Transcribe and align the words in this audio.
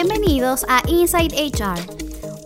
Bienvenidos 0.00 0.64
a 0.68 0.80
Inside 0.86 1.34
HR, 1.34 1.80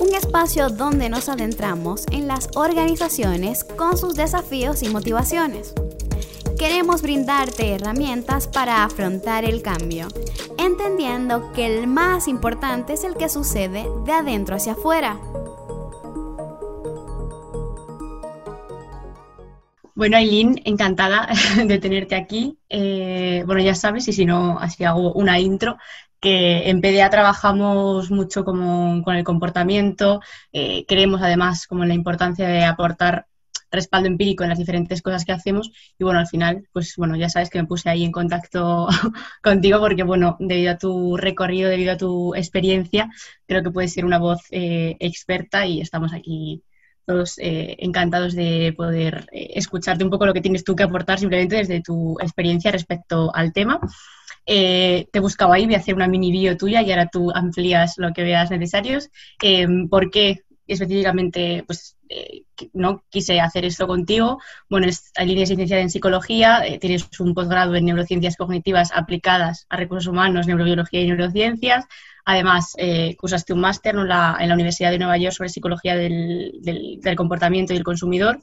un 0.00 0.14
espacio 0.14 0.70
donde 0.70 1.10
nos 1.10 1.28
adentramos 1.28 2.06
en 2.10 2.26
las 2.26 2.48
organizaciones 2.55 3.62
con 3.62 3.98
sus 3.98 4.14
desafíos 4.14 4.82
y 4.82 4.89
motivaciones. 4.89 5.75
Queremos 6.58 7.02
brindarte 7.02 7.75
herramientas 7.75 8.48
para 8.48 8.84
afrontar 8.84 9.45
el 9.45 9.61
cambio, 9.61 10.09
entendiendo 10.57 11.52
que 11.52 11.66
el 11.66 11.88
más 11.88 12.27
importante 12.27 12.95
es 12.95 13.05
el 13.05 13.16
que 13.16 13.29
sucede 13.29 13.84
de 14.07 14.12
adentro 14.12 14.57
hacia 14.57 14.73
afuera. 14.73 15.21
Bueno, 19.95 20.16
Aileen, 20.16 20.59
encantada 20.64 21.29
de 21.66 21.79
tenerte 21.79 22.14
aquí. 22.14 22.57
Eh, 22.71 23.43
bueno, 23.45 23.61
ya 23.61 23.75
sabes, 23.75 24.09
y 24.09 24.14
si 24.14 24.25
no, 24.25 24.59
así 24.59 24.84
hago 24.84 25.12
una 25.12 25.39
intro, 25.39 25.77
que 26.23 26.70
en 26.70 26.80
PDA 26.80 27.10
trabajamos 27.10 28.12
mucho 28.12 28.45
como, 28.45 29.02
con 29.02 29.16
el 29.16 29.24
comportamiento, 29.24 30.20
eh, 30.52 30.87
creemos 30.87 31.20
además 31.20 31.66
como 31.66 31.83
en 31.83 31.88
la 31.88 31.97
importancia 31.97 32.47
de 32.48 32.64
aportar 32.64 33.27
respaldo 33.73 34.06
empírico 34.06 34.45
en 34.45 34.50
las 34.50 34.59
diferentes 34.59 35.02
cosas 35.02 35.24
que 35.24 35.33
hacemos 35.33 35.73
y 35.98 36.05
bueno, 36.05 36.20
al 36.20 36.28
final, 36.28 36.69
pues 36.73 36.95
bueno, 36.97 37.16
ya 37.16 37.28
sabes 37.28 37.50
que 37.50 37.61
me 37.61 37.66
puse 37.66 37.91
ahí 37.91 38.05
en 38.05 38.12
contacto 38.12 38.87
contigo 39.42 39.80
porque 39.80 40.05
bueno, 40.05 40.37
debido 40.38 40.73
a 40.73 40.78
tu 40.78 41.16
recorrido, 41.16 41.69
debido 41.69 41.95
a 41.95 41.97
tu 41.97 42.36
experiencia, 42.36 43.11
creo 43.47 43.64
que 43.64 43.73
puedes 43.73 43.92
ser 43.92 44.05
una 44.05 44.19
voz 44.19 44.42
eh, 44.52 44.97
experta 45.00 45.66
y 45.66 45.80
estamos 45.80 46.12
aquí 46.12 46.62
todos 47.05 47.36
eh, 47.39 47.75
encantados 47.80 48.34
de 48.34 48.73
poder 48.77 49.27
escucharte 49.33 50.05
un 50.05 50.11
poco 50.11 50.27
lo 50.27 50.34
que 50.34 50.41
tienes 50.41 50.62
tú 50.62 50.77
que 50.77 50.84
aportar 50.84 51.19
simplemente 51.19 51.56
desde 51.56 51.83
tu 51.83 52.16
experiencia 52.20 52.70
respecto 52.70 53.34
al 53.34 53.52
tema. 53.52 53.80
Eh, 54.46 55.06
te 55.12 55.19
he 55.19 55.23
buscado 55.23 55.52
ahí, 55.52 55.66
voy 55.66 55.74
a 55.74 55.78
hacer 55.78 55.95
una 55.95 56.09
mini 56.09 56.32
bio 56.32 56.56
tuya 56.56 56.83
y 56.83 56.91
ahora 56.91 57.09
tú 57.09 57.30
amplías 57.33 57.95
lo 57.98 58.12
que 58.12 58.23
veas 58.23 58.50
necesarios. 58.50 59.11
Eh, 59.42 59.67
¿Por 59.89 60.11
qué 60.11 60.42
específicamente 60.67 61.64
pues, 61.67 61.97
eh, 62.08 62.42
no 62.72 63.05
quise 63.08 63.41
hacer 63.41 63.64
esto 63.64 63.86
contigo? 63.86 64.41
Bueno, 64.69 64.86
es, 64.86 65.12
líneas 65.19 65.50
licenciada 65.50 65.83
en 65.83 65.91
psicología, 65.91 66.62
tienes 66.80 67.08
un 67.20 67.34
posgrado 67.34 67.75
en 67.75 67.84
neurociencias 67.84 68.36
cognitivas 68.36 68.91
aplicadas 68.94 69.67
a 69.69 69.77
recursos 69.77 70.08
humanos, 70.08 70.47
neurobiología 70.47 71.02
y 71.02 71.06
neurociencias. 71.06 71.86
Además, 72.24 72.77
cursaste 73.19 73.52
un 73.52 73.61
máster 73.61 73.97
en 73.97 74.06
la, 74.06 74.39
Universidad 74.41 74.92
de 74.92 74.98
Nueva 74.98 75.19
York 75.19 75.34
sobre 75.34 75.48
psicología 75.48 75.97
del, 75.97 76.52
del 76.62 77.17
comportamiento 77.17 77.72
y 77.72 77.77
del 77.77 77.84
consumidor 77.84 78.41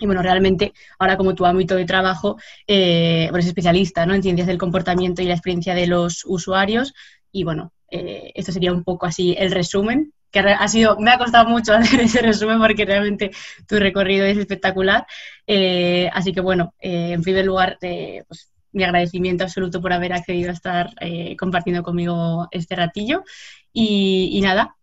y 0.00 0.06
bueno, 0.06 0.22
realmente 0.22 0.72
ahora 0.98 1.16
como 1.16 1.34
tu 1.34 1.44
ámbito 1.44 1.76
de 1.76 1.84
trabajo, 1.84 2.38
eh, 2.66 3.28
eres 3.32 3.46
especialista 3.46 4.06
¿no? 4.06 4.14
en 4.14 4.22
ciencias 4.22 4.48
del 4.48 4.58
comportamiento 4.58 5.22
y 5.22 5.26
la 5.26 5.34
experiencia 5.34 5.74
de 5.74 5.86
los 5.86 6.24
usuarios. 6.26 6.94
Y 7.30 7.44
bueno, 7.44 7.72
eh, 7.90 8.32
esto 8.34 8.50
sería 8.50 8.72
un 8.72 8.82
poco 8.82 9.06
así 9.06 9.34
el 9.38 9.50
resumen, 9.50 10.12
que 10.30 10.38
ha 10.38 10.68
sido, 10.68 10.96
me 10.98 11.10
ha 11.10 11.18
costado 11.18 11.48
mucho 11.48 11.74
hacer 11.74 12.00
ese 12.00 12.22
resumen 12.22 12.58
porque 12.58 12.84
realmente 12.84 13.30
tu 13.68 13.78
recorrido 13.78 14.24
es 14.24 14.38
espectacular. 14.38 15.06
Eh, 15.46 16.08
así 16.12 16.32
que 16.32 16.40
bueno, 16.40 16.74
eh, 16.80 17.12
en 17.12 17.22
primer 17.22 17.44
lugar, 17.44 17.78
pues, 17.80 18.50
mi 18.72 18.84
agradecimiento 18.84 19.44
absoluto 19.44 19.82
por 19.82 19.92
haber 19.92 20.12
accedido 20.12 20.50
a 20.50 20.54
estar 20.54 20.90
compartiendo 21.36 21.82
conmigo 21.82 22.48
este 22.52 22.76
ratillo. 22.76 23.24
Y, 23.72 24.40
nada, 24.42 24.76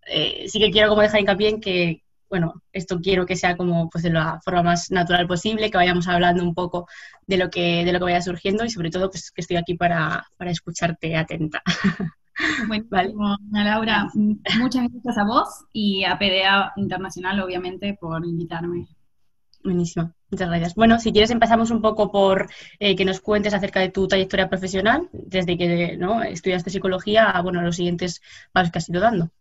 sí 0.46 0.60
que 0.60 0.72
quiero 0.72 0.90
como 0.90 1.02
dejar 1.02 1.22
hincapié 1.22 1.50
en 1.50 1.62
que, 1.62 2.04
bueno, 2.30 2.62
esto 2.74 3.00
quiero 3.02 3.26
que 3.26 3.36
sea 3.36 3.56
como 3.56 3.90
pues 3.90 4.04
de 4.04 4.10
la 4.10 4.40
forma 4.44 4.64
más 4.64 4.92
natural 4.92 5.28
posible, 5.28 5.72
que 5.72 5.78
vayamos 5.78 6.08
hablando 6.08 6.44
un 6.44 6.54
poco 6.54 6.88
de 7.26 7.38
lo 7.38 7.50
que, 7.50 7.86
de 7.86 7.92
lo 7.92 8.00
que 8.00 8.06
vaya 8.06 8.22
surgiendo 8.22 8.66
y 8.66 8.70
sobre 8.70 8.90
todo 8.90 9.10
pues 9.10 9.32
que 9.32 9.42
estoy 9.42 9.58
aquí 9.58 9.76
para, 9.76 10.28
escucharte 10.40 11.16
atenta. 11.16 11.62
Bueno, 12.68 12.86
Laura, 13.52 14.12
muchas 14.14 14.88
gracias 14.92 15.18
a 15.18 15.24
vos 15.24 15.66
y 15.74 16.04
a 16.04 16.20
PDA 16.20 16.72
Internacional, 16.76 17.40
obviamente, 17.40 17.98
por 18.00 18.24
invitarme. 18.24 18.86
Buenísimo, 19.64 20.14
muchas 20.30 20.48
gracias. 20.48 20.76
Bueno, 20.76 21.00
si 21.00 21.12
quieres 21.12 21.32
empezamos 21.32 21.72
un 21.72 21.82
poco 21.82 22.12
por 22.12 22.48
eh, 22.80 22.96
que 22.96 23.06
nos 23.06 23.22
cuentes 23.22 23.56
acerca 23.56 23.80
de 23.80 23.90
tu 23.90 24.08
trayectoria 24.08 24.50
profesional, 24.50 25.10
desde 25.12 25.58
que 25.58 25.98
¿no? 25.98 26.22
estudiaste 26.22 26.70
psicología 26.70 27.28
a 27.28 27.42
bueno, 27.42 27.64
los 27.64 27.76
siguientes 27.76 28.22
pasos 28.52 28.72
que 28.72 28.78
has 28.78 28.90
ido 28.90 29.02
dando. 29.02 29.32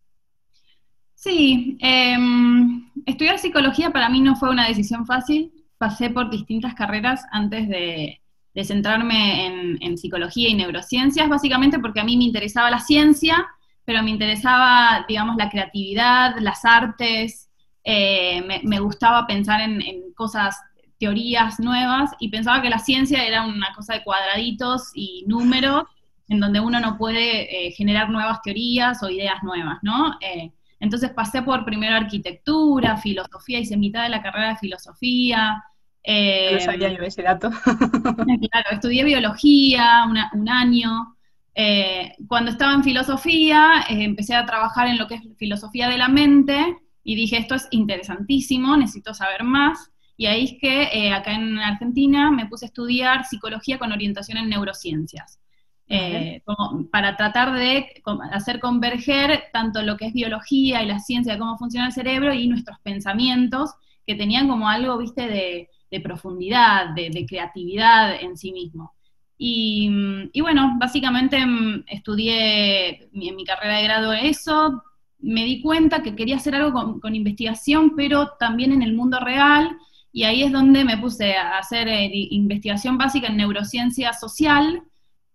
Sí, 1.27 1.77
em, 1.81 2.89
estudiar 3.05 3.41
psicología 3.41 3.91
para 3.91 4.09
mí 4.09 4.21
no 4.21 4.37
fue 4.37 4.49
una 4.49 4.69
decisión 4.69 5.07
fácil. 5.07 5.53
Pasé 5.77 6.09
por 6.09 6.31
distintas 6.31 6.75
carreras 6.75 7.25
antes 7.33 7.69
de, 7.69 8.21
centrarme 8.65 9.79
en, 9.81 9.99
psicología 9.99 10.49
y 10.49 10.55
neurociencias, 10.55 11.29
básicamente 11.29 11.81
porque 11.81 12.01
a 12.01 12.05
mí 12.05 12.17
me 12.17 12.25
interesaba 12.25 12.71
la 12.71 12.79
ciencia, 12.79 13.45
pero 13.85 14.05
me 14.05 14.11
interesaba, 14.11 15.05
digamos, 15.09 15.37
la 15.37 15.51
creatividad, 15.51 16.37
las 16.39 16.65
artes, 16.65 17.51
eh, 17.83 18.43
me, 18.63 18.79
gustaba 18.79 19.27
pensar 19.27 19.61
en, 19.61 19.83
cosas, 20.15 20.57
teorías 20.99 21.59
nuevas, 21.59 22.13
y 22.21 22.29
pensaba 22.29 22.63
que 22.63 22.71
la 22.71 22.79
ciencia 22.79 23.27
era 23.27 23.45
una 23.45 23.75
cosa 23.75 23.95
de 23.95 24.05
cuadraditos 24.05 24.93
y 24.95 25.25
números, 25.27 25.83
en 26.29 26.39
donde 26.39 26.61
uno 26.61 26.79
no 26.79 26.97
puede 26.97 27.67
eh, 27.67 27.73
generar 27.73 28.11
nuevas 28.11 28.41
teorías 28.43 29.03
o 29.03 29.11
ideas 29.11 29.43
nuevas, 29.43 29.79
¿no? 29.83 30.17
Eh, 30.21 30.53
entonces 30.81 31.11
pasé 31.11 31.43
por 31.43 31.65
primero 31.65 31.97
arquitectura, 31.97 32.97
filosofía, 32.97 33.59
hice 33.59 33.77
mitad 33.77 34.03
de 34.03 34.11
la 34.11 34.23
carrera 34.23 34.51
de 34.51 34.57
filosofía. 34.57 35.63
Eh, 36.03 36.51
no 36.53 36.61
sabía 36.61 36.91
yo 36.91 37.03
ese 37.03 37.23
dato. 37.23 37.51
claro, 38.51 38.71
estudié 38.71 39.05
biología 39.05 40.05
un 40.33 40.49
año. 40.49 41.17
Eh, 41.55 42.15
cuando 42.29 42.51
estaba 42.51 42.75
en 42.75 42.85
filosofía, 42.85 43.87
eh, 43.89 44.05
empecé 44.05 44.35
a 44.35 44.45
trabajar 44.45 44.89
en 44.89 44.99
lo 44.99 45.07
que 45.07 45.15
es 45.15 45.23
filosofía 45.39 45.89
de 45.89 45.97
la 45.97 46.09
mente 46.09 46.77
y 47.03 47.15
dije, 47.17 47.39
esto 47.39 47.55
es 47.55 47.67
interesantísimo, 47.71 48.77
necesito 48.77 49.15
saber 49.15 49.43
más. 49.43 49.91
Y 50.19 50.27
ahí 50.27 50.45
es 50.45 50.55
que 50.61 51.13
acá 51.13 51.33
en 51.33 51.59
Argentina 51.59 52.31
me 52.31 52.47
puse 52.47 52.67
a 52.67 52.69
estudiar 52.69 53.25
psicología 53.25 53.79
con 53.79 53.93
orientación 53.93 54.39
en 54.39 54.49
neurociencias. 54.49 55.41
Eh, 55.89 56.43
para 56.91 57.17
tratar 57.17 57.55
de 57.55 58.03
hacer 58.33 58.59
converger 58.59 59.45
tanto 59.53 59.83
lo 59.83 59.97
que 59.97 60.07
es 60.07 60.13
biología 60.13 60.83
y 60.83 60.87
la 60.87 60.99
ciencia 60.99 61.35
de 61.35 61.39
cómo 61.39 61.57
funciona 61.59 61.87
el 61.87 61.93
cerebro 61.93 62.35
y 62.35 62.49
nuestros 62.49 62.79
pensamientos, 62.81 63.71
que 64.05 64.17
tenían 64.17 64.49
como 64.49 64.69
algo, 64.69 64.99
viste, 64.99 65.29
de, 65.29 65.69
profundidad, 66.03 66.91
de, 66.95 67.25
creatividad 67.27 68.21
en 68.21 68.37
sí 68.37 68.53
mismo. 68.53 68.93
Y, 69.39 69.91
bueno, 70.41 70.77
básicamente 70.79 71.45
mm, 71.45 71.85
estudié 71.87 73.09
en 73.13 73.37
mi 73.37 73.45
carrera 73.45 73.77
de 73.77 73.85
grado 73.85 74.13
eso, 74.13 74.83
me 75.19 75.45
di 75.45 75.63
cuenta 75.63 76.03
que 76.03 76.15
quería 76.15 76.37
hacer 76.37 76.55
algo 76.55 77.01
con, 77.01 77.15
investigación, 77.15 77.95
pero 77.97 78.33
también 78.39 78.73
en 78.73 78.83
el 78.83 78.95
mundo 78.95 79.19
real, 79.21 79.77
y 80.13 80.25
ahí 80.25 80.43
es 80.43 80.53
donde 80.53 80.85
me 80.85 80.99
puse 80.99 81.35
a 81.37 81.59
hacer 81.59 81.89
eh, 81.89 82.11
investigación 82.13 82.99
básica 82.99 83.29
en 83.29 83.37
neurociencia 83.37 84.13
social, 84.13 84.83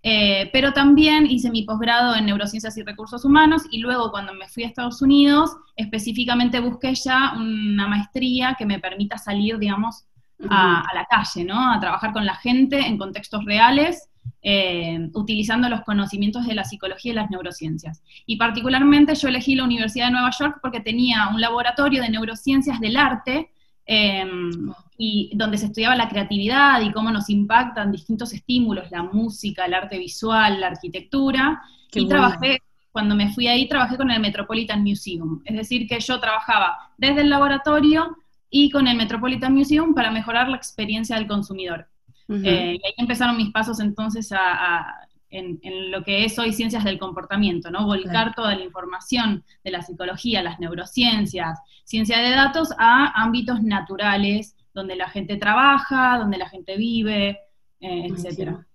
eh, 0.04 0.50
pero 0.52 0.74
también 0.74 1.28
hice 1.28 1.52
mi 1.52 1.64
posgrado 1.64 2.16
en 2.16 2.26
neurociencias 2.26 2.76
y 2.78 2.84
recursos 2.84 3.24
humanos 3.24 3.64
y 3.70 3.80
luego 3.80 4.10
cuando 4.10 4.34
me 4.34 4.48
fui 4.48 4.64
a 4.64 4.68
Estados 4.68 5.02
Unidos, 5.02 5.56
específicamente 5.76 6.60
busqué 6.60 6.96
ya 6.96 7.34
una 7.36 7.88
maestría 7.88 8.56
que 8.58 8.66
me 8.66 8.80
permita 8.80 9.18
salir, 9.18 9.60
digamos, 9.60 10.06
a, 10.50 10.84
la 10.96 11.06
calle, 11.06 11.44
¿no? 11.44 11.72
A 11.72 11.80
trabajar 11.80 12.14
con 12.14 12.26
la 12.26 12.34
gente 12.34 12.80
en 12.80 12.98
contextos 12.98 13.46
reales, 13.46 14.10
eh, 14.42 15.08
utilizando 15.14 15.70
los 15.70 15.82
conocimientos 15.82 16.48
de 16.48 16.56
la 16.56 16.64
psicología 16.64 17.12
y 17.12 17.16
las 17.16 17.30
neurociencias. 17.30 18.02
Y 18.26 18.38
particularmente 18.38 19.14
yo 19.14 19.28
elegí 19.28 19.54
la 19.54 19.66
Universidad 19.66 20.08
de 20.08 20.14
Nueva 20.14 20.32
York 20.32 20.58
porque 20.64 20.80
tenía 20.80 21.28
un 21.28 21.40
laboratorio 21.40 22.02
de 22.02 22.10
neurociencias 22.10 22.80
del 22.80 22.98
arte 22.98 23.52
Em, 23.94 24.72
y 24.97 25.31
donde 25.35 25.57
se 25.57 25.66
estudiaba 25.66 25.97
la 25.97 26.07
creatividad 26.07 26.79
y 26.79 26.94
cómo 26.94 27.12
nos 27.12 27.29
impactan 27.29 27.91
distintos 27.91 28.31
estímulos, 28.31 28.90
la 28.90 29.03
música, 29.03 29.66
el 29.66 29.74
arte 29.74 29.97
visual, 29.97 30.62
la 30.62 30.68
arquitectura. 30.68 31.62
y 31.93 32.08
trabajé, 32.08 32.61
cuando 32.93 33.16
me 33.16 33.34
fui 33.34 33.47
ahí, 33.47 33.67
trabajé 33.67 33.97
con 33.97 34.09
el 34.09 34.22
Metropolitan 34.22 34.82
Museum. 34.82 35.41
Es 35.43 35.58
decir, 35.58 35.90
que 35.90 35.99
yo 35.99 36.22
trabajaba 36.22 36.78
desde 36.97 37.20
el 37.20 37.29
laboratorio 37.29 38.16
y 38.49 38.70
con 38.70 38.88
el 38.88 38.96
Metropolitan 38.96 39.53
Museum 39.53 39.94
para 39.94 40.09
mejorar 40.09 40.47
la 40.47 40.55
experiencia 40.55 41.17
del 41.17 41.28
consumidor. 41.28 41.90
Eh, 42.29 42.78
y 42.82 42.87
ahí 42.87 42.94
empezaron 42.96 43.35
mis 43.35 43.52
pasos 43.52 43.82
entonces 43.82 44.32
a 44.32 45.05
en, 45.32 45.92
lo 45.92 46.04
que 46.04 46.26
es 46.26 46.38
hoy 46.38 46.54
ciencias 46.54 46.84
del 46.84 47.00
comportamiento, 47.00 47.72
¿no? 47.72 47.86
Volcar 47.86 48.36
toda 48.36 48.56
la 48.56 48.64
información 48.64 49.44
de 49.64 49.72
la 49.72 49.82
psicología, 49.82 50.44
las 50.44 50.60
neurociencias, 50.60 51.60
ciencia 51.86 52.20
de 52.20 52.32
datos 52.32 52.74
a 52.78 53.12
ámbitos 53.22 53.64
naturales, 53.64 54.56
donde 54.74 54.96
la 54.96 55.10
gente 55.10 55.38
trabaja, 55.38 56.18
donde 56.20 56.38
la 56.38 56.50
gente 56.50 56.78
vive, 56.78 57.40
eh, 57.80 58.08
etcétera. 58.10 58.66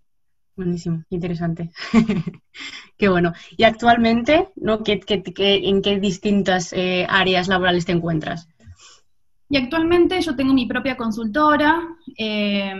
Buenísimo, 0.56 1.04
interesante. 1.10 1.70
qué 2.96 3.08
bueno. 3.08 3.34
Y 3.58 3.64
actualmente, 3.64 4.48
¿no? 4.56 4.82
¿Qué, 4.82 5.00
en 5.06 5.82
qué 5.82 6.00
distintas 6.00 6.72
eh, 6.72 7.06
áreas 7.08 7.48
laborales 7.48 7.84
te 7.84 7.92
encuentras? 7.92 8.48
Y 9.48 9.58
actualmente 9.58 10.20
yo 10.22 10.34
tengo 10.34 10.54
mi 10.54 10.66
propia 10.66 10.96
consultora 10.96 11.80
eh, 12.16 12.74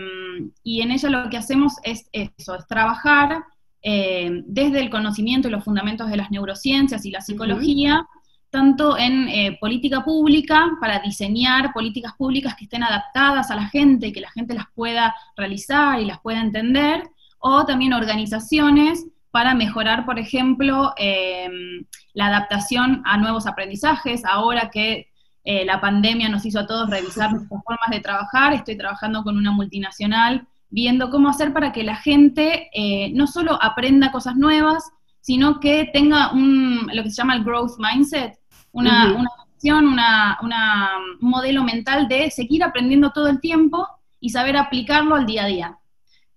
y 0.63 0.81
en 0.81 0.91
ella 0.91 1.09
lo 1.09 1.29
que 1.29 1.37
hacemos 1.37 1.75
es 1.83 2.09
eso, 2.11 2.55
es 2.55 2.67
trabajar 2.67 3.45
eh, 3.81 4.43
desde 4.45 4.79
el 4.81 4.89
conocimiento 4.89 5.47
y 5.47 5.51
los 5.51 5.63
fundamentos 5.63 6.09
de 6.09 6.17
las 6.17 6.31
neurociencias 6.31 7.05
y 7.05 7.11
la 7.11 7.21
psicología, 7.21 8.07
tanto 8.49 8.97
en 8.97 9.27
eh, 9.27 9.57
política 9.59 10.03
pública, 10.03 10.69
para 10.79 10.99
diseñar 10.99 11.73
políticas 11.73 12.13
públicas 12.17 12.55
que 12.55 12.65
estén 12.65 12.83
adaptadas 12.83 13.51
a 13.51 13.55
la 13.55 13.67
gente, 13.67 14.13
que 14.13 14.21
la 14.21 14.31
gente 14.31 14.53
las 14.53 14.65
pueda 14.73 15.15
realizar 15.35 15.99
y 15.99 16.05
las 16.05 16.19
pueda 16.21 16.41
entender, 16.41 17.03
o 17.39 17.65
también 17.65 17.93
organizaciones 17.93 19.05
para 19.31 19.53
mejorar, 19.53 20.05
por 20.05 20.17
ejemplo, 20.17 20.93
em, 20.97 21.85
la 22.13 22.27
adaptación 22.27 23.03
a 23.05 23.17
nuevos 23.17 23.45
aprendizajes. 23.45 24.25
Ahora 24.25 24.69
que 24.71 25.09
eh, 25.43 25.63
la 25.65 25.79
pandemia 25.79 26.29
nos 26.29 26.45
hizo 26.45 26.59
a 26.59 26.67
todos 26.67 26.89
revisar 26.89 27.31
nuestras 27.31 27.63
formas 27.63 27.89
de 27.91 27.99
trabajar, 27.99 28.53
estoy 28.53 28.75
trabajando 28.77 29.23
con 29.23 29.37
una 29.37 29.51
multinacional 29.51 30.47
viendo 30.69 31.09
cómo 31.09 31.29
hacer 31.29 31.53
para 31.53 31.71
que 31.71 31.83
la 31.83 31.95
gente 31.95 32.69
eh, 32.73 33.11
no 33.13 33.27
solo 33.27 33.57
aprenda 33.61 34.11
cosas 34.11 34.35
nuevas, 34.35 34.83
sino 35.21 35.59
que 35.59 35.89
tenga 35.91 36.31
un, 36.31 36.89
lo 36.93 37.03
que 37.03 37.09
se 37.09 37.17
llama 37.17 37.35
el 37.35 37.43
growth 37.43 37.77
mindset, 37.79 38.39
una, 38.71 39.27
una, 39.63 40.37
un 40.41 41.29
modelo 41.29 41.63
mental 41.63 42.07
de 42.07 42.29
seguir 42.31 42.63
aprendiendo 42.63 43.11
todo 43.11 43.27
el 43.27 43.39
tiempo 43.39 43.87
y 44.19 44.29
saber 44.29 44.57
aplicarlo 44.57 45.15
al 45.15 45.25
día 45.25 45.43
a 45.43 45.47
día. 45.47 45.77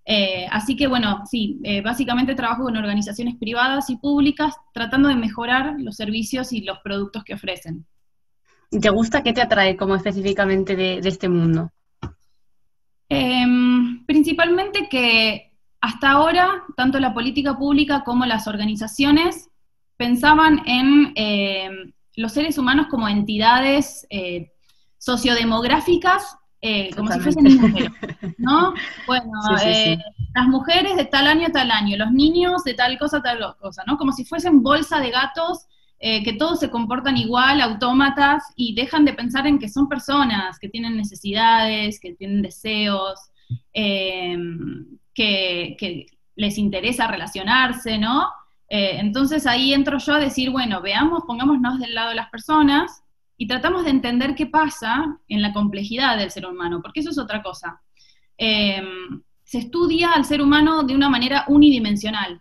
Eh, 0.05 0.47
así 0.51 0.75
que 0.75 0.87
bueno, 0.87 1.23
sí, 1.29 1.59
eh, 1.63 1.81
básicamente 1.81 2.35
trabajo 2.35 2.63
con 2.63 2.75
organizaciones 2.75 3.35
privadas 3.35 3.89
y 3.89 3.97
públicas 3.97 4.55
tratando 4.73 5.09
de 5.09 5.15
mejorar 5.15 5.75
los 5.77 5.95
servicios 5.95 6.51
y 6.53 6.61
los 6.61 6.79
productos 6.79 7.23
que 7.23 7.35
ofrecen. 7.35 7.85
¿Te 8.69 8.89
gusta? 8.89 9.21
¿Qué 9.21 9.33
te 9.33 9.41
atrae 9.41 9.75
como 9.75 9.95
específicamente 9.95 10.75
de, 10.75 10.97
este 10.99 11.29
mundo? 11.29 11.71
Em, 13.13 14.05
principalmente 14.05 14.87
que 14.87 15.51
hasta 15.81 16.11
ahora, 16.11 16.63
tanto 16.77 16.97
la 16.97 17.13
política 17.13 17.57
pública 17.57 18.05
como 18.05 18.25
las 18.25 18.47
organizaciones 18.47 19.49
pensaban 19.97 20.61
en 20.65 21.11
em, 21.15 21.93
los 22.15 22.31
seres 22.31 22.57
humanos 22.57 22.87
como 22.89 23.09
entidades 23.09 24.07
eh, 24.09 24.53
sociodemográficas 24.97 26.37
eh, 26.61 26.91
como 26.95 27.11
si 27.11 27.19
fuesen 27.19 27.43
números, 27.43 27.91
¿no? 28.37 28.73
Bueno, 29.07 29.31
eh, 29.65 29.97
las 30.33 30.47
mujeres 30.47 30.95
de 30.95 31.05
tal 31.05 31.27
año 31.27 31.47
a 31.47 31.51
tal 31.51 31.69
año, 31.69 31.97
los 31.97 32.11
niños 32.13 32.63
de 32.63 32.75
tal 32.75 32.97
cosa 32.97 33.17
a 33.17 33.21
tal 33.23 33.39
cosa, 33.59 33.83
¿no? 33.85 33.97
Como 33.97 34.13
si 34.13 34.23
fuesen 34.23 34.63
bolsa 34.63 35.01
de 35.01 35.09
gatos 35.09 35.65
eh, 36.01 36.23
que 36.23 36.33
todos 36.33 36.59
se 36.59 36.69
comportan 36.69 37.15
igual, 37.15 37.61
autómatas, 37.61 38.43
y 38.57 38.75
dejan 38.75 39.05
de 39.05 39.13
pensar 39.13 39.47
en 39.47 39.59
que 39.59 39.69
son 39.69 39.87
personas, 39.87 40.59
que 40.59 40.67
tienen 40.67 40.97
necesidades, 40.97 41.99
que 41.99 42.13
tienen 42.15 42.41
deseos, 42.41 43.19
que, 43.73 44.35
que, 45.13 46.05
les 46.35 46.57
interesa 46.57 47.07
relacionarse, 47.07 47.97
¿no? 47.97 48.27
entonces 48.69 49.45
ahí 49.45 49.73
entro 49.73 49.97
yo 49.97 50.13
a 50.13 50.19
decir, 50.19 50.49
bueno, 50.49 50.81
veamos, 50.81 51.23
pongámonos 51.27 51.77
del 51.77 51.93
lado 51.93 52.09
de 52.09 52.15
las 52.15 52.29
personas, 52.29 53.03
y 53.41 53.47
tratamos 53.47 53.85
de 53.85 53.89
entender 53.89 54.35
qué 54.35 54.45
pasa 54.45 55.17
en 55.27 55.41
la 55.41 55.51
complejidad 55.51 56.15
del 56.15 56.29
ser 56.29 56.45
humano, 56.45 56.79
porque 56.79 56.99
eso 56.99 57.09
es 57.09 57.17
otra 57.17 57.41
cosa. 57.41 57.81
Em, 58.37 59.19
se 59.43 59.57
estudia 59.57 60.11
al 60.11 60.25
ser 60.25 60.43
humano 60.43 60.83
de 60.83 60.93
una 60.93 61.09
manera 61.09 61.45
unidimensional. 61.47 62.39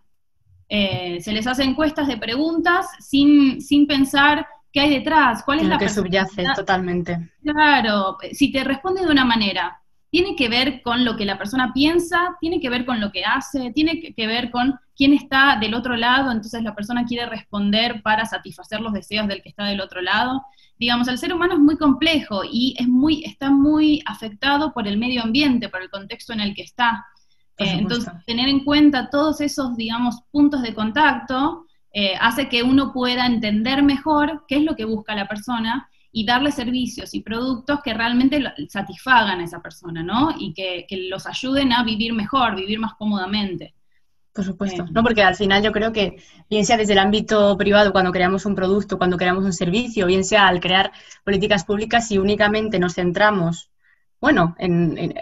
Eh, 0.72 1.18
se 1.20 1.32
les 1.32 1.48
hace 1.48 1.64
encuestas 1.64 2.06
de 2.06 2.16
preguntas 2.16 2.86
sin, 3.00 3.60
sin 3.60 3.88
pensar 3.88 4.46
qué 4.72 4.80
hay 4.80 4.90
detrás, 4.90 5.42
cuál 5.42 5.58
es 5.58 5.66
la 5.66 5.78
que 5.78 5.88
subyace 5.88 6.44
totalmente. 6.54 7.32
Claro, 7.42 8.16
si 8.32 8.52
te 8.52 8.62
responde 8.62 9.02
de 9.02 9.10
una 9.10 9.24
manera, 9.24 9.82
tiene 10.10 10.36
que 10.36 10.48
ver 10.48 10.80
con 10.82 11.04
lo 11.04 11.16
que 11.16 11.24
la 11.24 11.38
persona 11.38 11.72
piensa, 11.72 12.36
tiene 12.40 12.60
que 12.60 12.70
ver 12.70 12.86
con 12.86 13.00
lo 13.00 13.10
que 13.10 13.24
hace, 13.24 13.72
tiene 13.72 14.00
que 14.00 14.26
ver 14.28 14.52
con 14.52 14.78
quién 14.96 15.12
está 15.12 15.56
del 15.60 15.74
otro 15.74 15.96
lado, 15.96 16.30
entonces 16.30 16.62
la 16.62 16.74
persona 16.74 17.04
quiere 17.04 17.26
responder 17.26 18.00
para 18.02 18.24
satisfacer 18.24 18.80
los 18.80 18.92
deseos 18.92 19.26
del 19.26 19.42
que 19.42 19.48
está 19.48 19.64
del 19.64 19.80
otro 19.80 20.02
lado. 20.02 20.40
Digamos, 20.78 21.08
el 21.08 21.18
ser 21.18 21.32
humano 21.32 21.54
es 21.54 21.60
muy 21.60 21.76
complejo 21.76 22.42
y 22.44 22.76
es 22.78 22.86
muy, 22.86 23.24
está 23.24 23.50
muy 23.50 24.02
afectado 24.06 24.72
por 24.72 24.86
el 24.86 24.98
medio 24.98 25.22
ambiente, 25.22 25.68
por 25.68 25.82
el 25.82 25.90
contexto 25.90 26.32
en 26.32 26.40
el 26.40 26.54
que 26.54 26.62
está. 26.62 27.06
Eh, 27.60 27.76
entonces, 27.78 28.10
tener 28.26 28.48
en 28.48 28.64
cuenta 28.64 29.10
todos 29.10 29.40
esos, 29.40 29.76
digamos, 29.76 30.22
puntos 30.30 30.62
de 30.62 30.74
contacto 30.74 31.66
eh, 31.92 32.14
hace 32.18 32.48
que 32.48 32.62
uno 32.62 32.92
pueda 32.92 33.26
entender 33.26 33.82
mejor 33.82 34.44
qué 34.48 34.56
es 34.56 34.62
lo 34.62 34.76
que 34.76 34.86
busca 34.86 35.14
la 35.14 35.28
persona 35.28 35.90
y 36.10 36.24
darle 36.24 36.52
servicios 36.52 37.14
y 37.14 37.20
productos 37.20 37.80
que 37.82 37.92
realmente 37.92 38.42
satisfagan 38.68 39.40
a 39.40 39.44
esa 39.44 39.60
persona, 39.60 40.02
¿no? 40.02 40.34
Y 40.38 40.54
que, 40.54 40.86
que 40.88 41.08
los 41.08 41.26
ayuden 41.26 41.72
a 41.72 41.84
vivir 41.84 42.14
mejor, 42.14 42.56
vivir 42.56 42.80
más 42.80 42.94
cómodamente. 42.94 43.74
Por 44.32 44.44
supuesto, 44.44 44.86
no, 44.90 45.02
porque 45.02 45.22
al 45.22 45.34
final 45.34 45.62
yo 45.62 45.72
creo 45.72 45.92
que, 45.92 46.22
bien 46.48 46.64
sea 46.64 46.76
desde 46.76 46.92
el 46.92 47.00
ámbito 47.00 47.56
privado, 47.58 47.92
cuando 47.92 48.12
creamos 48.12 48.46
un 48.46 48.54
producto, 48.54 48.96
cuando 48.96 49.16
creamos 49.16 49.44
un 49.44 49.52
servicio, 49.52 50.06
bien 50.06 50.24
sea 50.24 50.46
al 50.46 50.60
crear 50.60 50.92
políticas 51.24 51.64
públicas, 51.64 52.06
si 52.06 52.16
únicamente 52.16 52.78
nos 52.78 52.94
centramos, 52.94 53.69
bueno, 54.20 54.54
en, 54.58 55.14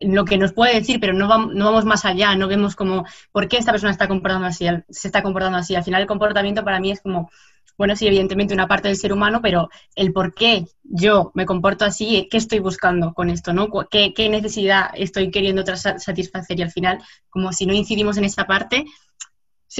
lo 0.00 0.24
que 0.24 0.38
nos 0.38 0.52
puede 0.52 0.74
decir, 0.74 1.00
pero 1.00 1.12
no 1.12 1.28
vamos, 1.28 1.54
no 1.54 1.66
vamos 1.66 1.84
más 1.84 2.04
allá, 2.04 2.34
no 2.34 2.48
vemos 2.48 2.74
como, 2.76 3.04
¿por 3.30 3.48
qué 3.48 3.58
esta 3.58 3.72
persona 3.72 3.92
está 3.92 4.08
comportando 4.08 4.46
así, 4.46 4.66
se 4.88 5.08
está 5.08 5.22
comportando 5.22 5.58
así? 5.58 5.74
Al 5.74 5.84
final 5.84 6.02
el 6.02 6.08
comportamiento 6.08 6.64
para 6.64 6.80
mí 6.80 6.90
es 6.90 7.00
como 7.00 7.30
bueno, 7.78 7.94
sí, 7.94 8.08
evidentemente 8.08 8.52
una 8.52 8.66
parte 8.66 8.88
del 8.88 8.96
ser 8.96 9.12
humano, 9.12 9.40
pero 9.40 9.70
el 9.94 10.12
por 10.12 10.34
qué 10.34 10.66
yo 10.82 11.30
me 11.34 11.46
comporto 11.46 11.84
así, 11.84 12.26
¿qué 12.28 12.36
estoy 12.36 12.58
buscando 12.58 13.14
con 13.14 13.30
esto? 13.30 13.52
¿no? 13.52 13.68
¿Qué, 13.88 14.28
necesidad 14.28 14.90
estoy 14.94 15.30
queriendo 15.30 15.64
satisfacer? 15.64 16.58
Y 16.58 16.62
al 16.62 16.72
final, 16.72 16.98
como 17.30 17.52
si 17.52 17.66
no 17.66 17.72
incidimos 17.72 18.16
en 18.16 18.24
esa 18.24 18.48
parte, 18.48 18.84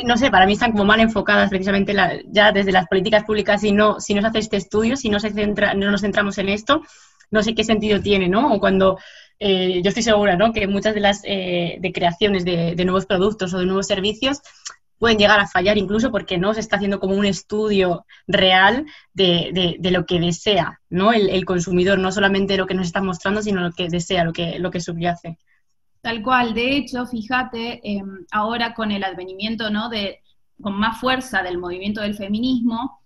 no 0.05 0.17
sé, 0.17 0.31
para 0.31 0.47
mí 0.47 0.53
están 0.53 0.71
como 0.71 0.85
mal 0.85 1.01
enfocadas 1.01 1.51
precisamente 1.51 1.93
ya 2.29 2.53
desde 2.53 2.71
las 2.71 2.87
políticas 2.87 3.25
públicas, 3.25 3.61
si 3.61 3.73
no, 3.73 3.99
si 3.99 4.15
no 4.15 4.21
se 4.21 4.29
hace 4.29 4.39
este 4.39 4.57
estudio, 4.59 4.97
si 4.97 5.09
no, 5.09 5.19
se 5.19 5.31
centra, 5.31 5.75
no 5.75 5.91
nos 5.91 6.03
centramos 6.03 6.39
en 6.39 6.51
esto, 6.51 6.83
no 7.31 7.43
sé 7.43 7.55
qué 7.55 7.65
sentido 7.65 8.01
tiene, 8.01 8.29
¿no? 8.29 8.55
O 8.55 8.61
cuando 8.61 8.99
eh, 9.39 9.81
yo 9.83 9.89
estoy 9.89 10.03
segura, 10.03 10.37
¿no? 10.37 10.53
Que 10.53 10.67
muchas 10.67 10.95
de 10.95 11.01
las 11.01 11.21
eh, 11.25 11.79
de 11.81 11.93
creaciones 11.93 12.45
de, 12.45 12.75
nuevos 12.85 13.07
productos 13.07 13.55
o 13.55 13.59
de 13.59 13.67
nuevos 13.67 13.87
servicios 13.87 14.41
pueden 14.99 15.19
llegar 15.19 15.39
a 15.39 15.47
fallar 15.47 15.79
incluso 15.79 16.11
porque 16.11 16.39
no 16.39 16.55
se 16.55 16.61
está 16.61 16.77
haciendo 16.77 16.99
como 16.99 17.15
un 17.15 17.25
estudio 17.25 18.05
real 18.27 18.85
de, 19.15 19.79
de, 19.79 19.91
lo 19.93 20.07
que 20.07 20.19
desea 20.19 20.81
¿no? 20.91 21.13
El, 21.13 21.45
consumidor, 21.45 22.01
no 22.01 22.11
solamente 22.11 22.57
lo 22.57 22.67
que 22.67 22.75
nos 22.75 22.87
está 22.87 23.01
mostrando, 23.01 23.41
sino 23.41 23.61
lo 23.61 23.71
que 23.71 23.89
desea, 23.89 24.25
lo 24.25 24.33
que, 24.33 24.59
lo 24.59 24.73
que 24.73 24.81
subyace. 24.81 25.39
Tal 26.01 26.21
cual, 26.23 26.53
de 26.53 26.77
hecho, 26.77 27.07
fíjate, 27.07 27.81
em, 27.85 28.25
ahora 28.33 28.75
con 28.75 28.91
el 28.91 29.05
advenimiento 29.05 29.71
¿no? 29.71 29.89
de, 29.89 30.21
con 30.61 30.75
más 30.75 31.01
fuerza 31.01 31.43
del 31.43 31.59
movimiento 31.59 32.01
del 32.01 32.17
feminismo, 32.17 32.98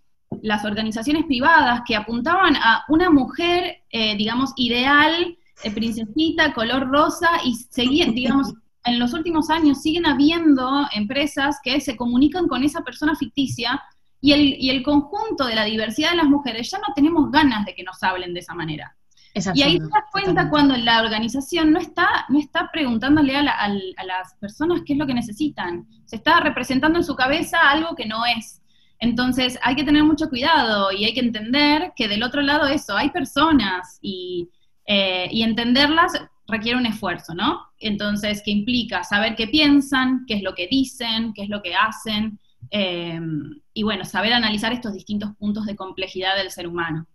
las 0.42 0.64
organizaciones 0.64 1.24
privadas 1.26 1.82
que 1.86 1.96
apuntaban 1.96 2.56
a 2.56 2.84
una 2.88 3.10
mujer, 3.10 3.82
eh, 3.90 4.16
digamos, 4.16 4.52
ideal, 4.56 5.36
eh, 5.62 5.70
princesita, 5.70 6.52
color 6.54 6.88
rosa, 6.88 7.28
y 7.44 7.54
seguían, 7.54 8.14
digamos, 8.14 8.54
en 8.84 8.98
los 8.98 9.12
últimos 9.12 9.50
años 9.50 9.82
siguen 9.82 10.06
habiendo 10.06 10.86
empresas 10.94 11.58
que 11.62 11.80
se 11.80 11.96
comunican 11.96 12.48
con 12.48 12.64
esa 12.64 12.82
persona 12.82 13.14
ficticia 13.14 13.80
y 14.20 14.32
el, 14.32 14.40
y 14.58 14.70
el 14.70 14.82
conjunto 14.82 15.46
de 15.46 15.54
la 15.54 15.64
diversidad 15.64 16.10
de 16.10 16.16
las 16.16 16.26
mujeres 16.26 16.70
ya 16.70 16.78
no 16.78 16.94
tenemos 16.94 17.30
ganas 17.30 17.64
de 17.64 17.74
que 17.74 17.82
nos 17.82 18.02
hablen 18.02 18.34
de 18.34 18.40
esa 18.40 18.54
manera. 18.54 18.96
Y 19.34 19.62
ahí 19.62 19.78
te 19.78 19.84
das 19.84 20.04
cuenta 20.10 20.50
cuando 20.50 20.76
la 20.76 21.00
organización 21.00 21.72
no 21.72 21.78
está, 21.78 22.26
no 22.28 22.38
está 22.38 22.70
preguntándole 22.70 23.34
a, 23.36 23.68
las 23.68 24.34
personas 24.38 24.82
qué 24.84 24.92
es 24.92 24.98
lo 24.98 25.06
que 25.06 25.14
necesitan. 25.14 25.86
Se 26.04 26.16
está 26.16 26.40
representando 26.40 26.98
en 26.98 27.04
su 27.04 27.16
cabeza 27.16 27.58
algo 27.70 27.94
que 27.96 28.06
no 28.06 28.26
es. 28.26 28.60
Entonces 29.02 29.58
hay 29.62 29.74
que 29.74 29.82
tener 29.82 30.04
mucho 30.04 30.28
cuidado 30.28 30.92
y 30.92 31.04
hay 31.04 31.12
que 31.12 31.20
entender 31.20 31.92
que 31.96 32.06
del 32.06 32.22
otro 32.22 32.40
lado 32.40 32.68
eso, 32.68 32.96
hay 32.96 33.10
personas 33.10 33.98
y, 34.00 34.48
eh, 34.86 35.26
y 35.28 35.42
entenderlas 35.42 36.12
requiere 36.46 36.78
un 36.78 36.86
esfuerzo, 36.86 37.34
¿no? 37.34 37.66
Entonces, 37.80 38.42
¿qué 38.44 38.52
implica 38.52 39.02
saber 39.02 39.34
qué 39.34 39.48
piensan, 39.48 40.24
qué 40.28 40.34
es 40.34 40.42
lo 40.44 40.54
que 40.54 40.68
dicen, 40.68 41.32
qué 41.34 41.42
es 41.42 41.48
lo 41.48 41.62
que 41.62 41.74
hacen, 41.74 42.38
em, 42.70 43.60
y 43.74 43.82
bueno, 43.82 44.04
saber 44.04 44.32
analizar 44.32 44.72
estos 44.72 44.92
distintos 44.92 45.34
puntos 45.36 45.66
de 45.66 45.74
complejidad 45.74 46.36
del 46.36 46.52
ser 46.52 46.68
humano. 46.68 47.08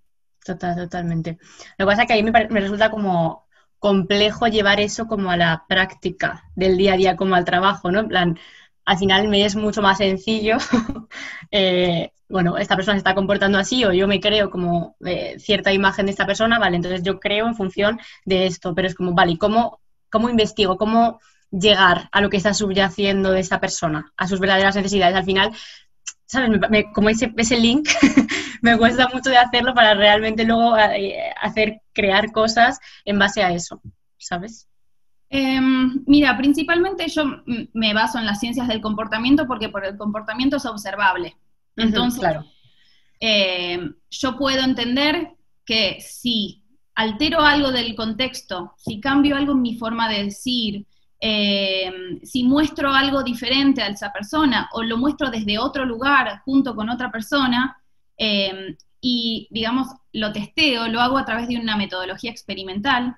Total, 0.44 0.76
totalmente. 0.76 1.38
Lo 1.78 1.86
que 1.86 1.90
pasa 1.90 2.02
es 2.02 2.08
que 2.10 2.14
a 2.16 2.22
mí 2.22 2.24
me, 2.30 2.60
resulta 2.60 2.92
como 2.92 3.48
complejo 3.80 4.48
llevar 4.48 4.82
eso 4.82 5.08
como 5.08 5.32
a 5.32 5.38
la 5.38 5.64
práctica 5.70 6.44
del 6.54 6.76
día 6.76 6.96
a 6.96 6.98
día, 6.98 7.16
como 7.16 7.36
al 7.36 7.46
trabajo, 7.46 7.92
¿no? 7.92 8.06
Al 8.88 8.98
final 8.98 9.28
me 9.28 9.44
es 9.44 9.58
mucho 9.58 9.82
más 9.82 9.98
sencillo, 9.98 10.56
eh, 11.52 12.10
bueno, 12.30 12.58
esta 12.58 12.78
persona 12.78 12.96
se 12.96 13.00
está 13.00 13.14
comportando 13.14 13.58
así 13.58 13.84
o 13.84 13.92
yo 13.92 14.08
me 14.08 14.22
creo 14.22 14.50
como 14.50 14.96
eh, 15.06 15.36
cierta 15.40 15.74
imagen 15.74 16.06
de 16.06 16.14
esta 16.14 16.26
persona, 16.26 16.58
vale, 16.58 16.78
entonces 16.78 17.04
yo 17.04 17.20
creo 17.20 17.48
en 17.48 17.56
función 17.56 18.00
de 18.24 18.48
esto, 18.48 18.74
pero 18.74 18.88
es 18.88 18.96
como, 18.96 19.14
vale, 19.14 19.38
¿cómo, 19.38 19.82
cómo 20.10 20.30
investigo? 20.30 20.78
¿Cómo 20.78 21.20
llegar 21.52 22.08
a 22.14 22.22
lo 22.22 22.30
que 22.30 22.38
está 22.38 22.54
subyaciendo 22.54 23.32
de 23.32 23.42
esta 23.42 23.60
persona, 23.60 24.14
a 24.16 24.26
sus 24.26 24.40
verdaderas 24.40 24.78
necesidades? 24.78 25.18
Al 25.18 25.26
final, 25.26 25.52
¿sabes? 26.26 26.50
como 26.94 27.10
ese, 27.10 27.34
ese 27.36 27.58
link 27.58 27.90
me 28.62 28.78
cuesta 28.78 29.10
mucho 29.14 29.30
de 29.30 29.38
hacerlo 29.38 29.74
para 29.74 29.96
realmente 29.96 30.46
luego 30.46 30.78
eh, 30.78 31.34
hacer, 31.42 31.82
crear 31.92 32.32
cosas 32.32 32.80
en 33.04 33.20
base 33.20 33.44
a 33.44 33.52
eso, 33.52 33.82
¿sabes? 34.18 34.70
Em, 35.30 36.04
mira, 36.06 36.38
principalmente 36.38 37.08
yo 37.10 37.24
me 37.74 37.94
baso 37.94 38.18
en 38.18 38.26
las 38.26 38.40
ciencias 38.40 38.68
del 38.68 38.82
comportamiento 38.82 39.46
porque 39.46 39.70
por 39.70 39.86
el 39.86 39.98
comportamiento 39.98 40.58
es 40.58 40.66
observable. 40.66 41.36
Entonces, 41.76 42.24
em, 43.20 43.94
yo 44.10 44.38
puedo 44.38 44.64
entender 44.64 45.34
que 45.66 46.00
si 46.00 46.64
altero 46.96 47.42
algo 47.42 47.72
del 47.72 47.94
contexto, 47.96 48.74
si 48.78 49.00
cambio 49.00 49.36
algo 49.36 49.52
en 49.52 49.62
mi 49.62 49.78
forma 49.78 50.08
de 50.10 50.24
decir, 50.26 50.86
em, 51.20 52.20
si 52.24 52.44
muestro 52.44 52.94
algo 52.94 53.22
diferente 53.22 53.82
a 53.82 53.88
esa 53.88 54.12
persona 54.14 54.70
o 54.74 54.82
lo 54.82 54.98
muestro 54.98 55.30
desde 55.30 55.60
otro 55.60 55.86
lugar 55.86 56.42
junto 56.46 56.76
con 56.76 56.90
otra 56.90 57.12
persona, 57.12 57.78
y 59.00 59.48
digamos, 59.52 59.88
lo 60.12 60.32
testeo, 60.34 60.88
lo 60.88 61.02
hago 61.02 61.18
a 61.18 61.26
través 61.26 61.48
de 61.48 61.58
una 61.58 61.78
metodología 61.78 62.32
experimental, 62.32 63.16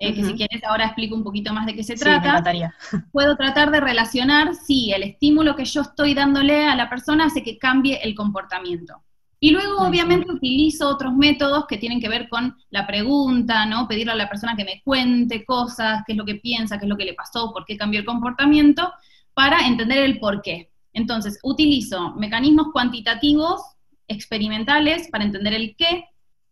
eh, 0.00 0.14
que 0.14 0.24
si 0.24 0.32
quieres 0.32 0.64
ahora 0.64 0.86
explico 0.86 1.14
un 1.14 1.22
poquito 1.22 1.52
más 1.52 1.66
de 1.66 1.74
qué 1.74 1.84
se 1.84 1.94
trata, 1.94 2.42
puedo 3.12 3.36
tratar 3.36 3.70
de 3.70 3.80
relacionar 3.80 4.54
si 4.54 4.92
el 4.92 5.02
estímulo 5.02 5.54
que 5.54 5.66
yo 5.66 5.82
estoy 5.82 6.14
dándole 6.14 6.64
a 6.64 6.74
la 6.74 6.88
persona 6.88 7.26
hace 7.26 7.42
que 7.42 7.58
cambie 7.58 8.00
el 8.02 8.14
comportamiento. 8.14 9.02
Y 9.38 9.50
luego, 9.50 9.78
obviamente, 9.82 10.32
utilizo 10.32 10.88
otros 10.88 11.14
métodos 11.14 11.66
que 11.66 11.76
tienen 11.76 12.00
que 12.00 12.08
ver 12.08 12.30
con 12.30 12.56
la 12.70 12.86
pregunta, 12.86 13.66
¿no? 13.66 13.86
Pedirle 13.86 14.12
a 14.12 14.16
la 14.16 14.28
persona 14.28 14.56
que 14.56 14.64
me 14.64 14.80
cuente 14.82 15.44
cosas, 15.44 16.02
qué 16.06 16.12
es 16.12 16.18
lo 16.18 16.24
que 16.24 16.36
piensa, 16.36 16.78
qué 16.78 16.86
es 16.86 16.90
lo 16.90 16.96
que 16.96 17.04
le 17.04 17.14
pasó, 17.14 17.52
por 17.52 17.66
qué 17.66 17.76
cambió 17.76 18.00
el 18.00 18.06
comportamiento, 18.06 18.90
para 19.34 19.66
entender 19.66 19.98
el 19.98 20.18
por 20.18 20.40
qué. 20.40 20.70
Entonces, 20.94 21.38
utilizo 21.42 22.14
mecanismos 22.16 22.68
cuantitativos, 22.72 23.60
experimentales, 24.08 25.08
para 25.10 25.24
entender 25.24 25.52
el 25.52 25.74
qué, 25.76 26.04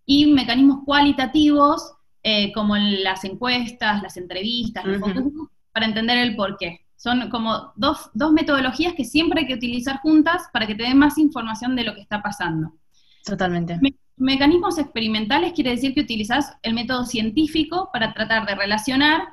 y 0.04 0.26
mecanismos 0.26 0.80
cualitativos 0.84 1.94
eh, 2.22 2.52
como 2.52 2.76
las 2.76 3.24
encuestas, 3.24 4.02
las 4.02 4.16
entrevistas, 4.16 4.84
para 5.72 5.86
entender 5.86 6.18
el 6.18 6.34
por 6.36 6.56
qué. 6.56 6.86
Son 6.96 7.30
como 7.30 7.72
dos, 7.76 8.10
metodologías 8.32 8.94
que 8.94 9.04
siempre 9.04 9.42
hay 9.42 9.46
que 9.46 9.54
utilizar 9.54 10.00
juntas 10.00 10.48
para 10.52 10.66
que 10.66 10.74
te 10.74 10.82
den 10.82 10.98
más 10.98 11.16
información 11.16 11.76
de 11.76 11.84
lo 11.84 11.94
que 11.94 12.00
está 12.00 12.20
pasando. 12.20 12.74
Totalmente. 13.24 13.78
mecanismos 14.16 14.78
experimentales 14.78 15.52
quiere 15.52 15.70
decir 15.70 15.94
que 15.94 16.00
utilizas 16.00 16.56
el 16.62 16.74
método 16.74 17.04
científico 17.04 17.90
para 17.92 18.12
tratar 18.14 18.46
de 18.46 18.54
relacionar 18.54 19.28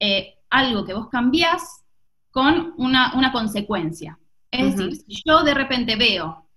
eh, 0.00 0.36
algo 0.48 0.84
que 0.84 0.94
vos 0.94 1.08
cambiás 1.08 1.84
con 2.30 2.74
una, 2.78 3.30
consecuencia. 3.32 4.18
Es 4.50 4.76
decir, 4.76 4.96
si 4.96 5.22
yo 5.26 5.42
de 5.42 5.52
repente 5.52 5.96
veo 5.96 6.48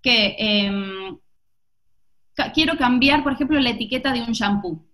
que 0.00 0.34
em, 0.38 1.18
quiero 2.54 2.76
cambiar, 2.76 3.22
por 3.22 3.32
ejemplo, 3.32 3.60
la 3.60 3.70
etiqueta 3.70 4.12
de 4.12 4.22
un 4.22 4.32
shampoo, 4.32 4.84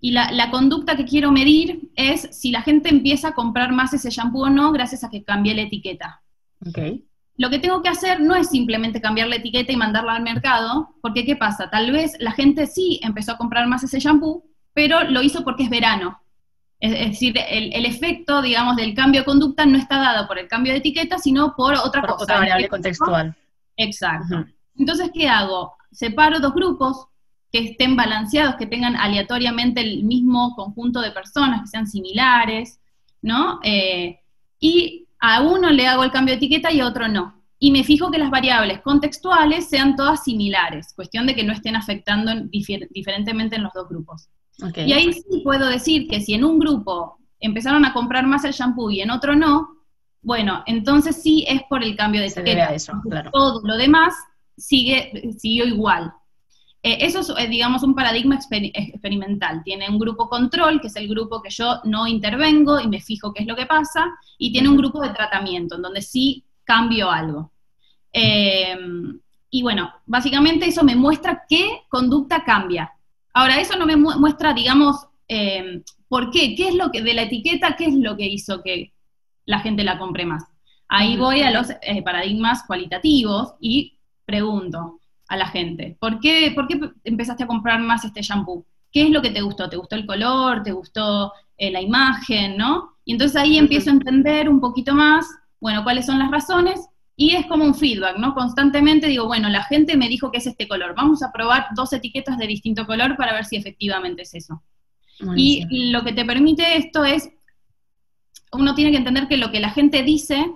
y 0.00 0.12
la, 0.12 0.50
conducta 0.50 0.96
que 0.96 1.04
quiero 1.04 1.30
medir 1.30 1.90
es 1.94 2.28
si 2.32 2.50
la 2.50 2.62
gente 2.62 2.88
empieza 2.88 3.28
a 3.28 3.34
comprar 3.34 3.72
más 3.72 3.92
ese 3.92 4.10
shampoo 4.10 4.44
o 4.44 4.50
no 4.50 4.72
gracias 4.72 5.04
a 5.04 5.10
que 5.10 5.22
cambié 5.22 5.54
la 5.54 5.62
etiqueta. 5.62 6.22
Okay. 6.66 7.04
Lo 7.36 7.50
que 7.50 7.58
tengo 7.58 7.82
que 7.82 7.90
hacer 7.90 8.20
no 8.20 8.34
es 8.34 8.48
simplemente 8.48 9.00
cambiar 9.00 9.28
la 9.28 9.36
etiqueta 9.36 9.72
y 9.72 9.76
mandarla 9.76 10.14
al 10.14 10.22
mercado, 10.22 10.94
porque 11.02 11.24
¿qué 11.24 11.36
pasa? 11.36 11.68
Tal 11.70 11.90
vez 11.90 12.16
la 12.18 12.32
gente 12.32 12.66
sí 12.66 12.98
empezó 13.02 13.32
a 13.32 13.38
comprar 13.38 13.66
más 13.66 13.82
ese 13.82 14.00
shampoo, 14.00 14.44
pero 14.72 15.04
lo 15.04 15.22
hizo 15.22 15.44
porque 15.44 15.64
es 15.64 15.70
verano. 15.70 16.20
Es, 16.80 16.92
decir, 16.92 17.34
el, 17.50 17.84
efecto, 17.84 18.40
digamos, 18.40 18.76
del 18.76 18.94
cambio 18.94 19.20
de 19.20 19.26
conducta 19.26 19.66
no 19.66 19.76
está 19.76 19.98
dado 19.98 20.26
por 20.26 20.38
el 20.38 20.48
cambio 20.48 20.72
de 20.72 20.78
etiqueta, 20.78 21.18
sino 21.18 21.54
por 21.54 21.74
otra 21.74 22.00
cosa. 22.02 22.24
Otra 22.24 22.38
variable 22.38 22.68
contextual. 22.68 23.36
Exacto. 23.76 24.46
Entonces, 24.76 25.10
¿qué 25.12 25.28
hago? 25.28 25.74
Separo 25.92 26.40
dos 26.40 26.54
grupos, 26.54 27.06
que 27.52 27.58
estén 27.58 27.96
balanceados, 27.96 28.56
que 28.56 28.66
tengan 28.66 28.96
aleatoriamente 28.96 29.80
el 29.80 30.04
mismo 30.04 30.54
conjunto 30.54 31.00
de 31.00 31.10
personas, 31.10 31.62
que 31.62 31.66
sean 31.66 31.86
similares, 31.86 32.80
¿no? 33.22 33.58
Eh, 33.62 34.20
y 34.58 35.08
a 35.18 35.42
uno 35.42 35.70
le 35.70 35.86
hago 35.86 36.04
el 36.04 36.10
cambio 36.10 36.32
de 36.32 36.38
etiqueta 36.38 36.72
y 36.72 36.80
a 36.80 36.86
otro 36.86 37.08
no. 37.08 37.42
Y 37.58 37.72
me 37.72 37.84
fijo 37.84 38.10
que 38.10 38.18
las 38.18 38.30
variables 38.30 38.80
contextuales 38.80 39.68
sean 39.68 39.94
todas 39.94 40.24
similares, 40.24 40.94
cuestión 40.94 41.26
de 41.26 41.34
que 41.34 41.44
no 41.44 41.52
estén 41.52 41.76
afectando 41.76 42.32
diferentemente 42.90 43.56
en 43.56 43.64
los 43.64 43.72
dos 43.74 43.88
grupos. 43.88 44.28
Y 44.76 44.92
ahí 44.92 45.12
sí 45.12 45.40
puedo 45.42 45.68
decir 45.68 46.08
que 46.08 46.20
si 46.20 46.34
en 46.34 46.44
un 46.44 46.58
grupo 46.58 47.18
empezaron 47.38 47.84
a 47.84 47.92
comprar 47.92 48.26
más 48.26 48.44
el 48.44 48.52
shampoo 48.52 48.90
y 48.90 49.00
en 49.00 49.10
otro 49.10 49.34
no, 49.34 49.68
bueno, 50.22 50.62
entonces 50.66 51.22
sí 51.22 51.44
es 51.48 51.62
por 51.68 51.82
el 51.82 51.96
cambio 51.96 52.20
de 52.20 52.28
etiqueta. 52.28 52.74
Eso, 52.74 52.92
claro. 53.08 53.30
Todo 53.30 53.60
lo 53.64 53.76
demás 53.76 54.14
sigue, 54.56 55.32
siguió 55.38 55.64
igual. 55.66 56.12
Eh, 56.82 56.98
eso 57.00 57.20
es, 57.20 57.28
eh, 57.30 57.48
digamos, 57.48 57.82
un 57.82 57.94
paradigma 57.94 58.36
experimental. 58.36 59.62
Tiene 59.64 59.88
un 59.88 59.98
grupo 59.98 60.28
control, 60.28 60.80
que 60.80 60.86
es 60.86 60.96
el 60.96 61.08
grupo 61.08 61.42
que 61.42 61.50
yo 61.50 61.80
no 61.84 62.06
intervengo 62.06 62.80
y 62.80 62.88
me 62.88 63.00
fijo 63.00 63.32
qué 63.32 63.42
es 63.42 63.48
lo 63.48 63.56
que 63.56 63.66
pasa, 63.66 64.06
y 64.38 64.52
tiene 64.52 64.68
un 64.68 64.76
grupo 64.76 65.00
de 65.00 65.10
tratamiento, 65.10 65.76
en 65.76 65.82
donde 65.82 66.02
sí 66.02 66.44
cambio 66.64 67.10
algo. 67.10 67.52
Em, 68.12 69.20
y 69.50 69.62
bueno, 69.62 69.92
básicamente 70.06 70.66
eso 70.66 70.84
me 70.84 70.96
muestra 70.96 71.44
qué 71.48 71.82
conducta 71.88 72.44
cambia. 72.44 72.92
Ahora, 73.32 73.60
eso 73.60 73.76
no 73.76 73.86
me 73.86 73.96
muestra, 73.96 74.52
digamos, 74.54 75.06
em, 75.28 75.82
por 76.08 76.30
qué, 76.30 76.54
qué 76.56 76.68
es 76.68 76.74
lo 76.74 76.90
que, 76.90 77.02
de 77.02 77.14
la 77.14 77.22
etiqueta, 77.22 77.76
qué 77.76 77.86
es 77.86 77.94
lo 77.94 78.16
que 78.16 78.26
hizo 78.26 78.62
que 78.62 78.92
la 79.44 79.60
gente 79.60 79.84
la 79.84 79.98
compre 79.98 80.24
más. 80.26 80.44
Ahí 80.88 81.16
voy 81.16 81.42
a 81.42 81.50
los 81.50 81.70
eh, 81.70 82.02
paradigmas 82.02 82.64
cualitativos 82.66 83.54
y 83.60 83.98
pregunto, 84.24 84.99
a 85.30 85.36
la 85.36 85.46
gente. 85.46 85.96
¿Por 85.98 86.18
qué, 86.18 86.52
¿Por 86.54 86.66
qué 86.66 86.78
empezaste 87.04 87.44
a 87.44 87.46
comprar 87.46 87.80
más 87.80 88.04
este 88.04 88.20
shampoo? 88.20 88.66
¿Qué 88.92 89.04
es 89.04 89.10
lo 89.10 89.22
que 89.22 89.30
te 89.30 89.40
gustó? 89.40 89.70
¿Te 89.70 89.76
gustó 89.76 89.94
el 89.94 90.04
color? 90.04 90.64
¿Te 90.64 90.72
gustó 90.72 91.32
eh, 91.56 91.70
la 91.70 91.80
imagen? 91.80 92.56
¿No? 92.56 92.96
Y 93.04 93.12
entonces 93.12 93.40
ahí 93.40 93.56
empiezo 93.56 93.90
a 93.90 93.94
entender 93.94 94.48
un 94.48 94.60
poquito 94.60 94.92
más, 94.92 95.24
bueno, 95.60 95.84
cuáles 95.84 96.04
son 96.04 96.18
las 96.18 96.32
razones, 96.32 96.80
y 97.14 97.36
es 97.36 97.46
como 97.46 97.64
un 97.64 97.76
feedback, 97.76 98.16
¿no? 98.18 98.34
Constantemente 98.34 99.06
digo, 99.06 99.26
bueno, 99.26 99.48
la 99.48 99.62
gente 99.62 99.96
me 99.96 100.08
dijo 100.08 100.32
que 100.32 100.38
es 100.38 100.46
este 100.48 100.66
color, 100.66 100.94
vamos 100.96 101.22
a 101.22 101.30
probar 101.30 101.66
dos 101.76 101.92
etiquetas 101.92 102.36
de 102.36 102.48
distinto 102.48 102.86
color 102.86 103.16
para 103.16 103.32
ver 103.32 103.44
si 103.44 103.56
efectivamente 103.56 104.22
es 104.22 104.34
eso. 104.34 104.62
Y 105.36 105.92
lo 105.92 106.02
que 106.02 106.12
te 106.12 106.24
permite 106.24 106.76
esto 106.76 107.04
es, 107.04 107.30
uno 108.52 108.74
tiene 108.74 108.90
que 108.90 108.96
entender 108.96 109.28
que 109.28 109.36
lo 109.36 109.52
que 109.52 109.60
la 109.60 109.70
gente 109.70 110.02
dice, 110.02 110.50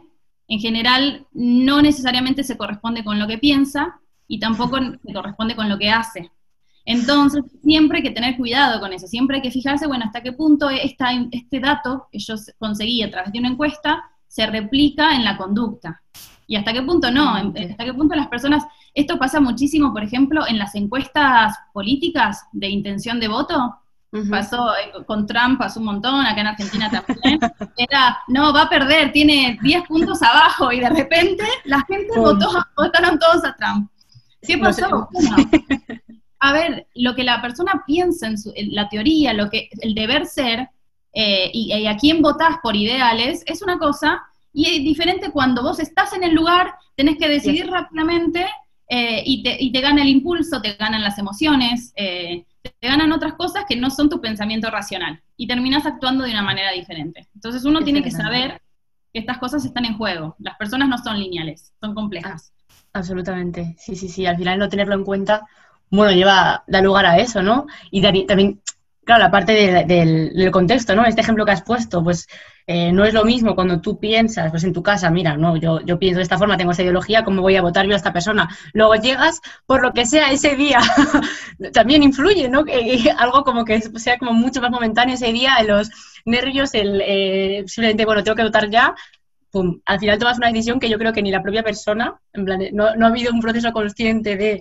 en 0.49 0.59
general, 0.59 1.27
no 1.33 1.81
necesariamente 1.81 2.43
se 2.43 2.57
corresponde 2.57 3.05
con 3.05 3.19
lo 3.19 3.29
que 3.29 3.39
piensa, 3.39 4.01
y 4.27 4.39
tampoco 4.39 4.79
se 4.79 5.13
corresponde 5.13 5.55
con 5.55 5.69
lo 5.69 5.79
que 5.79 5.91
hace. 5.91 6.31
Entonces, 6.85 7.43
siempre 7.63 7.99
hay 7.99 8.05
que 8.05 8.11
tener 8.11 8.37
cuidado 8.37 8.79
con 8.79 8.93
eso, 8.93 9.07
siempre 9.07 9.37
hay 9.37 9.43
que 9.43 9.51
fijarse, 9.51 9.87
bueno, 9.87 10.05
hasta 10.05 10.23
qué 10.23 10.33
punto 10.33 10.69
esta, 10.69 11.11
este 11.31 11.61
dato 11.61 12.09
que 12.13 12.19
yo 12.19 12.35
conseguí 12.59 13.03
a 13.03 13.11
través 13.11 13.33
de 13.33 13.39
una 13.39 13.49
encuesta 13.49 14.05
se 14.29 14.47
replica 14.47 15.15
en 15.15 15.25
la 15.25 15.37
conducta. 15.37 16.03
Y 16.47 16.57
hasta 16.57 16.73
qué 16.73 16.83
punto 16.83 17.11
no, 17.11 17.35
hasta 17.37 17.85
qué 17.85 17.95
punto 17.95 18.15
las 18.15 18.29
personas, 18.29 18.65
esto 18.93 19.19
pasa 19.19 19.41
muchísimo, 19.41 19.93
por 19.93 20.03
ejemplo, 20.03 20.47
en 20.47 20.59
las 20.59 20.75
encuestas 20.75 21.55
políticas 21.73 22.45
de 22.53 22.69
intención 22.69 23.19
de 23.19 23.29
voto, 23.29 23.77
pasó 24.31 24.73
eh, 24.75 25.05
con 25.07 25.27
Trump, 25.27 25.59
pasó 25.59 25.81
un 25.81 25.87
montón, 25.87 26.27
acá 26.27 26.41
en 26.41 26.47
Argentina 26.49 26.91
también, 26.91 27.41
era, 27.77 28.19
no, 28.29 28.53
va 28.53 28.63
a 28.63 28.69
perder, 28.69 29.13
tiene 29.13 29.59
10 29.63 29.89
puntos 29.89 30.23
abajo, 30.23 30.71
y 30.71 30.81
de 30.81 30.91
repente 30.91 31.45
la 31.65 31.81
gente 31.83 32.19
votó, 32.19 32.51
votaron 32.77 33.19
todos 33.19 33.45
a 33.45 33.57
Trump. 33.57 33.91
¿Qué 34.47 34.59
pasó? 34.59 35.09
a 36.41 36.53
ver, 36.53 36.87
lo 36.95 37.15
que 37.15 37.25
la 37.25 37.41
persona 37.41 37.83
piensa 37.87 38.27
en, 38.27 38.37
la 38.75 38.89
teoría, 38.89 39.33
lo 39.33 39.49
que 39.51 39.69
el 39.81 39.95
deber 39.95 40.27
ser, 40.27 40.69
eh, 41.13 41.51
y, 41.53 41.87
a 41.87 41.97
quién 41.97 42.21
votás 42.21 42.57
por 42.63 42.77
ideales, 42.77 43.43
es 43.47 43.63
una 43.63 43.79
cosa, 43.79 44.23
y 44.53 44.67
es 44.67 44.85
diferente 44.85 45.31
cuando 45.31 45.63
vos 45.63 45.81
estás 45.81 46.13
en 46.13 46.23
el 46.23 46.35
lugar, 46.35 46.75
tenés 46.97 47.17
que 47.19 47.29
decidir 47.29 47.71
rápidamente 47.71 48.47
eh, 48.89 49.23
y, 49.25 49.43
te, 49.43 49.57
y, 49.59 49.73
te, 49.73 49.81
gana 49.81 50.03
el 50.03 50.09
impulso, 50.09 50.61
te 50.61 50.75
ganan 50.75 51.03
las 51.03 51.19
emociones, 51.19 51.93
eh, 51.97 52.45
te 52.63 52.89
ganan 52.89 53.13
otras 53.13 53.35
cosas 53.35 53.65
que 53.69 53.77
no 53.77 53.91
son 53.91 54.09
tu 54.09 54.21
pensamiento 54.21 54.71
racional, 54.71 55.23
y 55.37 55.47
terminas 55.47 55.87
actuando 55.87 56.25
de 56.25 56.31
una 56.31 56.43
manera 56.43 56.73
diferente. 56.73 57.27
Entonces 57.35 57.65
uno 57.65 57.83
tiene 57.83 58.03
que 58.03 58.11
saber 58.11 58.61
que 59.13 59.21
estas 59.21 59.39
cosas 59.39 59.65
están 59.65 59.85
en 59.85 59.97
juego. 59.97 60.37
Las 60.39 60.57
personas 60.57 60.89
no 60.89 60.99
son 60.99 61.19
lineales, 61.19 61.73
son 61.81 61.95
complejas. 61.95 62.53
Absolutamente, 62.95 63.75
sí, 63.77 63.97
sí, 63.97 64.09
sí. 64.09 64.25
Al 64.25 64.37
final 64.37 64.57
no 64.57 64.69
tenerlo 64.69 64.95
en 64.95 65.03
cuenta, 65.03 65.49
bueno, 65.91 66.13
lleva, 66.13 66.63
da 66.69 66.81
lugar 66.81 67.07
a 67.07 67.19
eso, 67.19 67.43
¿no? 67.43 67.67
Y 67.91 68.01
también, 68.01 68.61
claro, 69.03 69.25
la 69.25 69.33
parte 69.33 69.85
del, 69.85 70.51
contexto, 70.53 70.95
¿no? 70.95 71.05
Este 71.05 71.21
ejemplo 71.21 71.45
que 71.45 71.51
has 71.51 71.63
puesto, 71.63 72.05
pues 72.05 72.29
eh, 72.69 72.93
no 72.93 73.05
es 73.05 73.13
lo 73.13 73.25
mismo 73.25 73.57
cuando 73.57 73.81
tú 73.81 73.99
piensas, 73.99 74.49
pues 74.53 74.63
en 74.63 74.73
tu 74.73 74.81
casa, 74.81 75.11
mira, 75.11 75.37
no, 75.37 75.57
yo, 75.57 75.81
yo 75.81 75.99
pienso 75.99 76.19
de 76.19 76.23
esta 76.23 76.39
forma, 76.39 76.57
tengo 76.57 76.71
esa 76.71 76.83
ideología, 76.83 77.25
¿cómo 77.25 77.43
voy 77.43 77.57
a 77.57 77.63
votar 77.63 77.85
yo 77.85 77.95
a 77.95 77.97
esta 77.97 78.13
persona? 78.13 78.49
Luego 78.73 78.95
llegas, 78.95 79.41
por 79.67 79.83
lo 79.83 79.93
que 79.93 80.07
sea, 80.07 80.31
ese 80.31 80.55
día 80.55 80.79
también 81.73 82.05
influye, 82.05 82.49
¿no? 82.49 82.65
Que, 82.65 83.13
algo 83.19 83.43
como 83.43 83.65
que 83.65 83.81
sea 83.81 84.19
como 84.19 84.35
mucho 84.35 84.61
más 84.61 84.71
momentáneo 84.71 85.17
ese 85.17 85.33
día, 85.33 85.61
los 85.67 85.91
nervios, 86.27 86.75
el 86.75 87.03
eh, 87.05 87.65
simplemente, 87.67 88.05
bueno, 88.05 88.23
tengo 88.23 88.37
que 88.37 88.45
votar 88.45 88.71
ya, 88.71 88.95
al 89.85 90.01
final 90.01 90.19
tomas 90.19 90.39
una 90.39 90.49
decisión 90.49 90.81
que 90.81 90.89
yo 90.89 90.99
creo 90.99 91.13
que 91.13 91.23
ni 91.23 91.31
la 91.31 91.43
propia 91.43 91.63
persona, 91.63 92.21
en 92.33 92.45
plan, 92.45 92.61
no, 92.73 92.87
ha 92.87 93.09
habido 93.09 93.33
un 93.33 93.41
proceso 93.41 93.73
consciente 93.73 94.37
de 94.37 94.61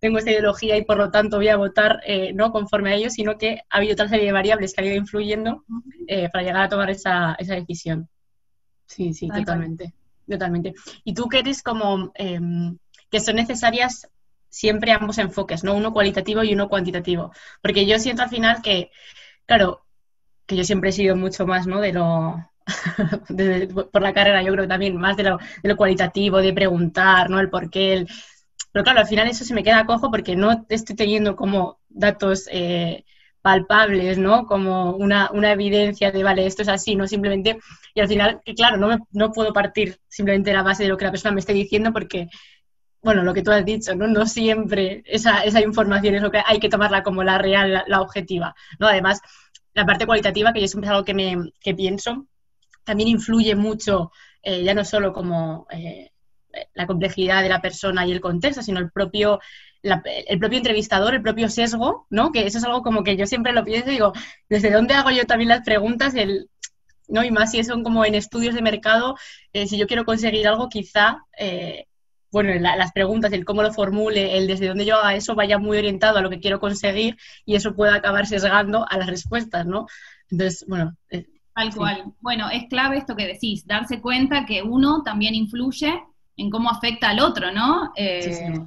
tengo 0.00 0.18
esta 0.18 0.32
ideología 0.32 0.76
y 0.76 0.84
por 0.84 0.98
lo 0.98 1.10
tanto 1.10 1.38
voy 1.38 1.48
a 1.48 1.56
votar 1.56 2.00
eh, 2.06 2.32
no 2.34 2.52
conforme 2.52 2.90
a 2.90 2.94
ello, 2.94 3.08
sino 3.08 3.38
que 3.38 3.62
ha 3.70 3.78
habido 3.78 3.94
otra 3.94 4.08
serie 4.08 4.26
de 4.26 4.32
variables 4.32 4.74
que 4.74 4.82
han 4.82 4.88
ido 4.88 4.96
influyendo 4.96 5.64
eh, 6.06 6.28
para 6.30 6.44
llegar 6.44 6.62
a 6.62 6.68
tomar 6.68 6.90
esa, 6.90 7.34
esa 7.38 7.54
decisión. 7.54 8.08
Sí, 8.86 9.14
sí, 9.14 9.28
totalmente, 9.28 9.94
totalmente. 10.28 10.74
Y 11.04 11.14
tú 11.14 11.26
que 11.28 11.38
eres 11.38 11.62
como 11.62 12.12
em, 12.16 12.76
que 13.10 13.20
son 13.20 13.36
necesarias 13.36 14.08
siempre 14.50 14.92
ambos 14.92 15.18
enfoques, 15.18 15.64
¿no? 15.64 15.74
Uno 15.74 15.92
cualitativo 15.92 16.44
y 16.44 16.52
uno 16.52 16.68
cuantitativo. 16.68 17.32
Porque 17.62 17.86
yo 17.86 17.98
siento 17.98 18.22
al 18.22 18.28
final 18.28 18.60
que, 18.62 18.90
claro, 19.46 19.84
que 20.46 20.56
yo 20.56 20.64
siempre 20.64 20.90
he 20.90 20.92
sido 20.92 21.16
mucho 21.16 21.46
más, 21.46 21.66
¿no? 21.66 21.80
De 21.80 21.92
lo, 21.92 22.36
por 23.92 24.02
la 24.02 24.12
carrera, 24.12 24.42
yo 24.42 24.52
creo 24.52 24.64
que 24.64 24.68
también 24.68 24.96
más 24.96 25.16
de 25.16 25.24
lo, 25.24 25.38
de 25.62 25.68
lo, 25.68 25.76
cualitativo, 25.76 26.38
de 26.38 26.52
preguntar, 26.52 27.30
¿no? 27.30 27.40
El 27.40 27.50
por 27.50 27.70
qué, 27.70 27.92
el... 27.94 28.08
Pero 28.72 28.84
claro, 28.84 29.00
al 29.00 29.06
final 29.06 29.28
eso 29.28 29.44
se 29.44 29.54
me 29.54 29.62
queda 29.62 29.86
cojo 29.86 30.10
porque 30.10 30.34
no 30.36 30.64
estoy 30.68 30.96
teniendo 30.96 31.36
como 31.36 31.78
datos 31.88 32.48
eh, 32.50 33.04
palpables, 33.42 34.18
¿no? 34.18 34.46
Como 34.46 34.92
una, 34.92 35.30
una, 35.32 35.52
evidencia 35.52 36.10
de, 36.10 36.24
vale, 36.24 36.46
esto 36.46 36.62
es 36.62 36.68
así, 36.68 36.96
no 36.96 37.06
simplemente... 37.06 37.58
Y 37.94 38.00
al 38.00 38.08
final, 38.08 38.40
claro, 38.56 38.76
no, 38.78 38.88
me, 38.88 38.98
no 39.12 39.32
puedo 39.32 39.52
partir 39.52 39.98
simplemente 40.08 40.50
de 40.50 40.56
la 40.56 40.62
base 40.62 40.82
de 40.84 40.88
lo 40.88 40.96
que 40.96 41.04
la 41.04 41.10
persona 41.12 41.34
me 41.34 41.40
esté 41.40 41.52
diciendo 41.52 41.92
porque 41.92 42.28
bueno, 43.04 43.22
lo 43.22 43.34
que 43.34 43.42
tú 43.42 43.52
has 43.52 43.64
dicho, 43.64 43.94
¿no? 43.94 44.06
No 44.06 44.26
siempre 44.26 45.02
esa, 45.06 45.44
esa 45.44 45.60
información 45.60 46.14
es 46.14 46.22
lo 46.22 46.30
que 46.30 46.42
hay 46.44 46.58
que 46.58 46.70
tomarla 46.70 47.02
como 47.02 47.22
la 47.22 47.36
real, 47.38 47.84
la, 47.86 48.00
objetiva, 48.00 48.54
¿no? 48.78 48.88
Además, 48.88 49.20
la 49.74 49.84
parte 49.84 50.06
cualitativa, 50.06 50.52
que 50.52 50.62
yo 50.62 50.68
siempre 50.68 50.88
es 50.88 50.92
algo 50.92 51.04
que, 51.04 51.12
me, 51.12 51.52
que 51.60 51.74
pienso, 51.74 52.26
también 52.84 53.08
influye 53.08 53.54
mucho, 53.54 54.12
eh, 54.42 54.62
ya 54.62 54.74
no 54.74 54.84
solo 54.84 55.12
como 55.12 55.66
eh, 55.70 56.10
la 56.74 56.86
complejidad 56.86 57.42
de 57.42 57.48
la 57.48 57.60
persona 57.60 58.06
y 58.06 58.12
el 58.12 58.20
contexto, 58.20 58.62
sino 58.62 58.78
el 58.78 58.90
propio, 58.90 59.40
el 59.82 60.38
propio 60.38 60.58
entrevistador, 60.58 61.14
el 61.14 61.22
propio 61.22 61.48
sesgo, 61.48 62.06
¿no? 62.10 62.30
Que 62.30 62.46
eso 62.46 62.58
es 62.58 62.64
algo 62.64 62.82
como 62.82 63.02
que 63.02 63.16
yo 63.16 63.26
siempre 63.26 63.52
lo 63.52 63.64
pienso 63.64 63.88
y 63.88 63.94
digo, 63.94 64.12
¿desde 64.48 64.70
dónde 64.70 64.94
hago 64.94 65.10
yo 65.10 65.24
también 65.24 65.48
las 65.48 65.62
preguntas? 65.62 66.14
El, 66.14 66.48
¿no? 67.08 67.24
Y 67.24 67.30
más 67.30 67.50
si 67.50 67.64
son 67.64 67.82
como 67.82 68.04
en 68.04 68.14
estudios 68.14 68.54
de 68.54 68.62
mercado, 68.62 69.16
eh, 69.52 69.66
si 69.66 69.78
yo 69.78 69.86
quiero 69.86 70.04
conseguir 70.04 70.46
algo, 70.46 70.68
quizá 70.68 71.24
bueno, 72.34 72.52
las 72.60 72.92
preguntas, 72.92 73.32
el 73.32 73.44
cómo 73.44 73.62
lo 73.62 73.72
formule, 73.72 74.36
el 74.36 74.48
desde 74.48 74.66
dónde 74.66 74.84
yo 74.84 74.96
haga 74.96 75.14
eso, 75.14 75.36
vaya 75.36 75.56
muy 75.56 75.78
orientado 75.78 76.18
a 76.18 76.20
lo 76.20 76.30
que 76.30 76.40
quiero 76.40 76.58
conseguir 76.58 77.16
y 77.46 77.54
eso 77.54 77.76
pueda 77.76 77.94
acabar 77.94 78.26
sesgando 78.26 78.84
a 78.90 78.98
las 78.98 79.06
respuestas, 79.06 79.66
¿no? 79.66 79.86
Entonces, 80.30 80.64
bueno. 80.66 80.96
Eh, 81.10 81.26
Tal 81.54 81.72
cual. 81.72 82.12
Bueno, 82.20 82.50
es 82.50 82.64
clave 82.68 82.98
esto 82.98 83.14
que 83.14 83.26
decís, 83.26 83.66
darse 83.66 84.00
cuenta 84.00 84.44
que 84.44 84.62
uno 84.62 85.02
también 85.04 85.34
influye 85.34 86.02
en 86.36 86.50
cómo 86.50 86.68
afecta 86.68 87.10
al 87.10 87.20
otro, 87.20 87.52
¿no? 87.52 87.92
Eh, 87.94 88.60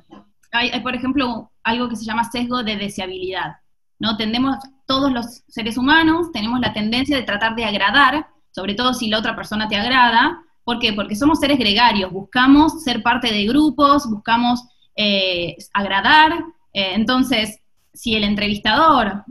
hay, 0.54 0.80
por 0.80 0.96
ejemplo, 0.96 1.52
algo 1.64 1.90
que 1.90 1.98
se 1.98 2.06
llama 2.06 2.24
sesgo 2.32 2.64
de 2.64 2.78
deseabilidad, 2.78 3.58
¿no? 4.00 4.16
Tendemos, 4.16 4.56
todos 4.86 5.12
los 5.12 5.44
seres 5.50 5.78
humanos 5.78 6.32
tenemos 6.32 6.62
la 6.62 6.72
tendencia 6.72 7.18
de 7.18 7.24
tratar 7.24 7.56
de 7.56 7.66
agradar, 7.66 8.28
sobre 8.52 8.74
todo 8.74 8.94
si 8.94 9.10
la 9.10 9.20
otra 9.20 9.36
persona 9.36 9.68
te 9.68 9.76
agrada, 9.76 10.44
¿Por 10.64 10.80
qué? 10.80 10.92
Porque 10.92 11.16
somos 11.16 11.40
seres 11.40 11.58
gregarios, 11.58 12.12
buscamos 12.12 12.84
ser 12.84 13.02
parte 13.02 13.32
de 13.32 13.46
grupos, 13.46 14.06
buscamos 14.10 14.62
eh, 14.98 15.56
agradar. 15.72 16.34
Eh, 16.74 16.92
entonces, 16.94 17.62
si 17.94 18.18
el 18.18 18.26
entrevistador 18.26 19.24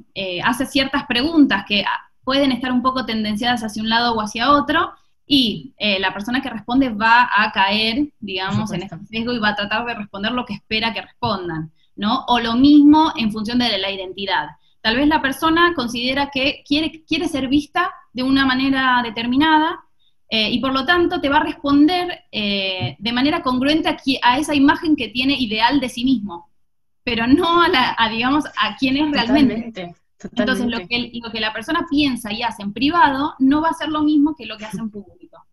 hace 0.43 0.65
ciertas 0.65 1.05
preguntas 1.05 1.67
que 1.69 1.83
ah, 1.83 2.06
pueden 2.27 2.51
estar 2.51 2.73
un 2.73 2.83
poco 2.83 3.07
tendenciadas 3.07 3.63
hacia 3.63 3.83
un 3.83 3.89
lado 3.89 4.13
o 4.13 4.21
hacia 4.21 4.51
otro, 4.51 4.91
y 5.29 5.73
la 5.99 6.13
persona 6.13 6.41
que 6.41 6.51
responde 6.51 6.91
va 6.91 7.29
a 7.37 7.51
caer, 7.51 8.09
digamos, 8.21 8.73
en 8.73 8.83
este 8.83 8.97
sesgo 9.07 9.33
y 9.33 9.41
va 9.41 9.49
a 9.51 9.57
tratar 9.57 9.85
de 9.85 9.95
responder 9.95 10.31
lo 10.31 10.45
que 10.45 10.55
espera 10.55 10.93
que 10.93 11.03
respondan, 11.03 11.73
¿no? 11.97 12.25
O 12.29 12.39
lo 12.39 12.55
mismo 12.55 13.13
en 13.17 13.33
función 13.33 13.59
de 13.59 13.77
la 13.79 13.91
identidad. 13.91 14.51
Tal 14.81 14.95
vez 14.95 15.09
la 15.09 15.21
persona 15.21 15.73
considera 15.75 16.31
que 16.31 16.63
quiere, 16.65 17.05
quiere 17.09 17.27
ser 17.27 17.49
vista 17.49 17.91
de 18.13 18.23
una 18.23 18.47
manera 18.47 19.01
determinada, 19.03 19.81
eh, 20.29 20.51
y 20.51 20.59
por 20.59 20.73
lo 20.73 20.85
tanto 20.85 21.21
te 21.21 21.29
va 21.29 21.37
a 21.37 21.45
responder 21.45 22.25
eh, 22.33 22.97
de 22.99 23.13
manera 23.13 23.43
congruente 23.43 23.89
a, 24.23 24.39
esa 24.39 24.55
imagen 24.55 24.97
que 24.97 25.09
tiene 25.09 25.35
ideal 25.39 25.79
de 25.79 25.89
sí 25.89 26.05
mismo, 26.05 26.51
pero 27.05 27.27
no 27.27 27.63
a, 27.63 27.69
la, 27.69 27.97
digamos, 28.11 28.45
a 28.57 28.77
quién 28.77 28.97
es 28.97 29.11
realmente. 29.11 29.95
Entonces, 30.23 30.67
lo 30.67 30.79
que, 30.87 31.11
lo 31.23 31.31
que 31.31 31.41
la 31.41 31.53
persona 31.53 31.87
piensa 31.91 32.33
y 32.33 32.43
hace 32.43 32.63
en 32.63 32.73
privado 32.73 33.35
no 33.39 33.61
va 33.61 33.69
a 33.71 33.75
ser 33.75 33.89
lo 33.89 34.03
mismo 34.03 34.35
que 34.35 34.47
lo 34.47 34.57
que 34.57 34.65
hace 34.65 34.79
en 34.79 34.91
público. 34.91 35.45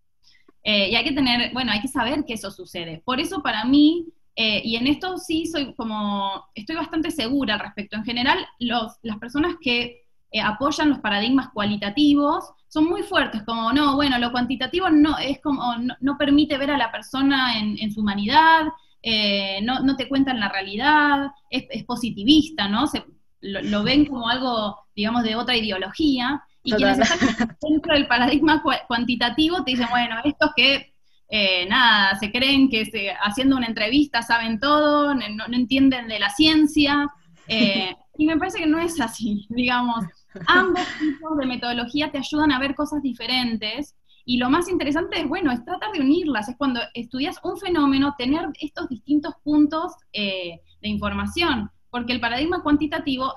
Eh, 0.63 0.89
y 0.91 0.95
hay 0.95 1.03
que 1.03 1.11
tener, 1.11 1.51
bueno, 1.53 1.71
hay 1.71 1.81
que 1.81 1.87
saber 1.89 2.23
que 2.25 2.33
eso 2.33 2.49
sucede. 2.49 3.01
Por 3.03 3.19
eso 3.19 3.41
para 3.43 3.65
mí, 3.65 4.07
y 4.35 4.75
en 4.77 4.87
esto 4.87 5.17
sí 5.17 5.45
soy 5.45 5.75
como, 5.75 6.45
estoy 6.55 6.75
bastante 6.75 7.11
segura 7.11 7.55
al 7.55 7.59
respecto. 7.59 7.97
En 7.97 8.05
general, 8.05 8.45
los, 8.59 8.93
las 9.01 9.17
personas 9.17 9.55
que 9.61 10.03
apoyan 10.41 10.89
los 10.89 10.99
paradigmas 10.99 11.49
cualitativos 11.53 12.45
son 12.73 12.85
muy 12.85 13.03
fuertes, 13.03 13.43
como 13.43 13.71
no, 13.71 13.95
bueno, 13.95 14.17
lo 14.17 14.31
cuantitativo 14.31 14.89
no 14.89 15.15
es 15.19 15.39
como 15.41 15.75
no, 15.99 16.17
permite 16.17 16.57
ver 16.57 16.71
a 16.71 16.77
la 16.77 16.91
persona 16.91 17.59
en, 17.59 17.91
su 17.91 18.01
humanidad, 18.01 18.65
eh, 19.03 19.59
no, 19.61 19.81
no, 19.81 19.95
te 19.95 20.09
cuentan 20.09 20.39
la 20.39 20.49
realidad, 20.49 21.27
es, 21.51 21.83
positivista, 21.83 22.67
¿no? 22.67 22.87
Se, 22.87 23.05
lo, 23.43 23.83
ven 23.83 24.05
como 24.05 24.29
algo, 24.29 24.77
digamos, 24.95 25.23
de 25.23 25.35
otra 25.35 25.55
ideología, 25.55 26.41
y 26.63 26.71
quienes 26.71 26.99
están 26.99 27.57
dentro 27.61 27.93
del 27.93 28.07
paradigma 28.07 28.63
cuantitativo 28.87 29.63
te 29.63 29.71
dicen, 29.71 29.87
bueno, 29.89 30.15
estos 30.23 30.51
que 30.55 30.93
eh, 31.29 31.65
nada, 31.67 32.15
se 32.17 32.31
creen 32.31 32.69
que 32.69 32.85
haciendo 33.21 33.57
una 33.57 33.67
entrevista 33.67 34.21
saben 34.21 34.59
todo, 34.59 35.13
no, 35.13 35.45
entienden 35.51 36.07
de 36.07 36.19
la 36.19 36.29
ciencia, 36.29 37.09
eh, 37.47 37.95
y 38.17 38.25
me 38.25 38.37
parece 38.37 38.59
que 38.59 38.67
no 38.67 38.79
es 38.79 38.99
así, 39.01 39.45
digamos. 39.49 40.05
Ambos 40.47 40.83
tipos 40.99 41.37
de 41.37 41.45
metodología 41.45 42.11
te 42.11 42.17
ayudan 42.17 42.51
a 42.51 42.59
ver 42.59 42.73
cosas 42.73 43.03
diferentes 43.03 43.95
y 44.25 44.37
lo 44.37 44.49
más 44.49 44.69
interesante 44.69 45.19
es, 45.19 45.27
bueno, 45.27 45.51
es 45.51 45.63
tratar 45.65 45.91
de 45.91 45.99
unirlas, 45.99 46.47
es 46.47 46.55
cuando 46.57 46.79
estudias 46.93 47.39
un 47.43 47.57
fenómeno, 47.57 48.15
tener 48.17 48.47
estos 48.59 48.87
distintos 48.87 49.33
puntos 49.43 49.93
eh, 50.13 50.61
de 50.81 50.87
información, 50.87 51.69
porque 51.93 52.11
el 52.11 52.19
paradigma 52.19 52.63
cuantitativo 52.63 53.35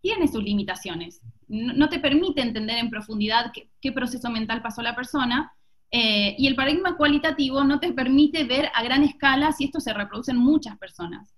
tiene 0.00 0.26
sus 0.26 0.42
limitaciones, 0.42 1.20
no, 1.46 1.88
te 1.88 2.00
permite 2.00 2.42
entender 2.42 2.76
en 2.76 2.90
profundidad 2.90 3.52
qué, 3.52 3.92
proceso 3.92 4.30
mental 4.30 4.62
pasó 4.62 4.82
la 4.82 4.96
persona, 4.96 5.52
eh, 5.92 6.34
y 6.36 6.48
el 6.48 6.56
paradigma 6.56 6.96
cualitativo 6.96 7.62
no 7.62 7.78
te 7.78 7.92
permite 7.92 8.42
ver 8.42 8.68
a 8.74 8.82
gran 8.82 9.04
escala 9.04 9.52
si 9.52 9.66
esto 9.66 9.78
se 9.78 9.94
reproduce 9.94 10.32
en 10.32 10.38
muchas 10.38 10.76
personas. 10.76 11.32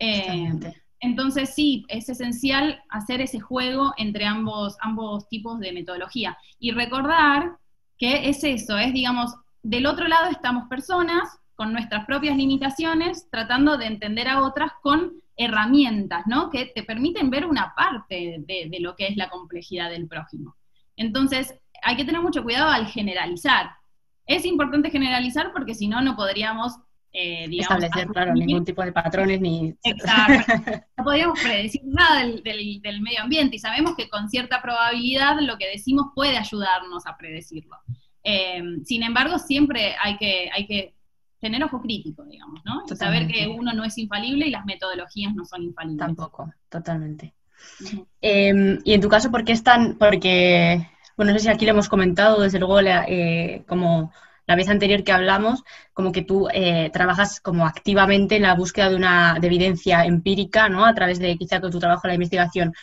Eh, 0.00 0.50
entonces 0.98 1.54
sí, 1.54 1.84
es 1.86 2.08
esencial 2.08 2.82
hacer 2.88 3.20
ese 3.20 3.38
juego 3.38 3.94
entre 3.98 4.24
ambos, 4.24 4.76
ambos 4.80 5.28
tipos 5.28 5.60
de 5.60 5.72
metodología. 5.72 6.36
Y 6.58 6.72
recordar 6.72 7.56
que 7.96 8.28
es 8.28 8.42
eso, 8.42 8.76
es 8.76 8.92
digamos, 8.92 9.32
del 9.62 9.86
otro 9.86 10.08
lado 10.08 10.28
estamos 10.28 10.68
personas 10.68 11.38
con 11.54 11.72
nuestras 11.72 12.04
propias 12.04 12.36
limitaciones, 12.36 13.30
tratando 13.30 13.78
de 13.78 13.86
entender 13.86 14.26
a 14.26 14.42
otras 14.42 14.72
con 14.82 15.22
herramientas, 15.38 16.24
¿no? 16.26 16.50
Que 16.50 16.66
te 16.66 16.82
permiten 16.82 17.30
ver 17.30 17.46
una 17.46 17.72
parte 17.74 18.36
de, 18.46 18.68
de 18.68 18.80
lo 18.80 18.94
que 18.94 19.06
es 19.06 19.16
la 19.16 19.30
complejidad 19.30 19.88
del 19.88 20.06
prójimo. 20.06 20.56
Entonces, 20.96 21.54
hay 21.82 21.96
que 21.96 22.04
tener 22.04 22.20
mucho 22.20 22.42
cuidado 22.42 22.70
al 22.70 22.86
generalizar. 22.86 23.70
Es 24.26 24.44
importante 24.44 24.90
generalizar 24.90 25.52
porque 25.52 25.74
si 25.74 25.88
no, 25.88 26.02
no 26.02 26.16
podríamos 26.16 26.74
eh, 27.12 27.48
establecer, 27.50 28.06
claro, 28.08 28.34
ningún 28.34 28.64
tipo 28.64 28.84
de 28.84 28.92
patrones 28.92 29.40
ni... 29.40 29.74
Exacto. 29.82 30.52
No 30.96 31.04
podríamos 31.04 31.40
predecir 31.40 31.80
nada 31.84 32.20
del, 32.20 33.00
medio 33.00 33.22
ambiente 33.22 33.56
y 33.56 33.58
sabemos 33.58 33.96
que 33.96 34.08
con 34.08 34.28
cierta 34.28 34.60
probabilidad 34.60 35.40
lo 35.40 35.56
que 35.56 35.68
decimos 35.68 36.08
puede 36.14 36.36
ayudarnos 36.36 37.06
a 37.06 37.16
predecirlo. 37.16 37.76
Eh, 38.22 38.62
sin 38.84 39.02
embargo, 39.02 39.38
siempre 39.38 39.94
hay 40.02 40.18
que, 40.18 40.50
hay 40.52 40.66
que 40.66 40.94
tener 41.40 41.62
ojo 41.62 41.80
crítico, 41.80 42.24
digamos, 42.24 42.60
¿no? 42.64 42.84
saber 42.96 43.26
que 43.28 43.46
uno 43.46 43.72
no 43.72 43.84
es 43.84 43.96
infalible 43.98 44.46
y 44.46 44.50
las 44.50 44.64
metodologías 44.64 45.34
no 45.34 45.44
son 45.44 45.62
infalibles. 45.62 46.06
Tampoco, 46.06 46.52
totalmente. 46.68 47.34
Em, 48.20 48.78
y 48.84 48.92
en 48.92 49.00
tu 49.00 49.08
caso, 49.08 49.30
¿por 49.30 49.44
qué 49.44 49.52
están? 49.52 49.96
Porque, 49.98 50.88
bueno, 51.16 51.32
no 51.32 51.38
sé 51.38 51.44
si 51.44 51.50
aquí 51.50 51.64
lo 51.64 51.72
hemos 51.72 51.88
comentado, 51.88 52.40
desde 52.40 52.58
luego, 52.58 52.80
eh, 52.80 53.64
como 53.66 54.12
la 54.46 54.56
vez 54.56 54.68
anterior 54.68 55.04
que 55.04 55.12
hablamos, 55.12 55.62
como 55.92 56.10
que 56.10 56.22
tú 56.22 56.48
eh, 56.52 56.90
trabajas 56.92 57.40
como 57.40 57.66
activamente 57.66 58.36
en 58.36 58.42
la 58.42 58.54
búsqueda 58.54 58.88
de 58.88 58.96
una 58.96 59.38
evidencia 59.42 60.04
empírica, 60.04 60.68
¿no? 60.68 60.86
A 60.86 60.94
través 60.94 61.18
de 61.18 61.36
quizá 61.36 61.60
tu 61.60 61.78
trabajo 61.78 62.02
en 62.04 62.08
la 62.08 62.14
investigación. 62.14 62.74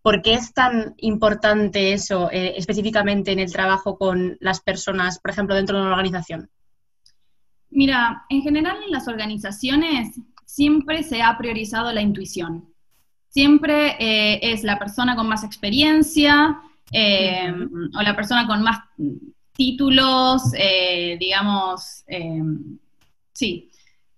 ¿Por 0.00 0.22
qué 0.22 0.34
es 0.34 0.52
tan 0.52 0.94
importante 0.96 1.92
eso 1.92 2.30
eh, 2.32 2.54
específicamente 2.56 3.30
en 3.30 3.38
el 3.38 3.52
trabajo 3.52 3.98
con 3.98 4.36
las 4.40 4.60
personas, 4.60 5.20
por 5.20 5.30
ejemplo, 5.30 5.54
dentro 5.54 5.76
de 5.76 5.82
una 5.82 5.92
organización? 5.92 6.50
Mira, 7.72 8.24
en 8.28 8.42
general 8.42 8.76
en 8.84 8.90
las 8.90 9.08
organizaciones 9.08 10.16
siempre 10.44 11.02
se 11.02 11.22
ha 11.22 11.36
priorizado 11.38 11.92
la 11.92 12.02
intuición. 12.02 12.68
Siempre 13.28 13.96
eh, 13.98 14.40
es 14.42 14.62
la 14.62 14.78
persona 14.78 15.16
con 15.16 15.26
más 15.26 15.42
experiencia 15.44 16.60
o 16.94 18.02
la 18.02 18.14
persona 18.14 18.46
con 18.46 18.62
más 18.62 18.80
títulos, 19.52 20.42
eh, 20.56 21.16
digamos, 21.20 22.04
eh, 22.06 22.42
sí, 23.32 23.70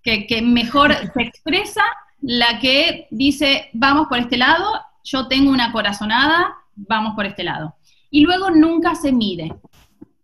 que, 0.02 0.42
mejor 0.42 0.94
se 1.12 1.22
expresa, 1.22 1.82
la 2.20 2.58
que 2.58 3.06
dice, 3.10 3.68
vamos 3.72 4.06
por 4.08 4.18
este 4.18 4.36
lado, 4.36 4.80
yo 5.02 5.26
tengo 5.28 5.50
una 5.50 5.72
corazonada, 5.72 6.54
vamos 6.74 7.14
por 7.14 7.26
este 7.26 7.44
lado. 7.44 7.74
Y 8.10 8.22
luego 8.22 8.50
nunca 8.50 8.94
se 8.94 9.12
mide. 9.12 9.52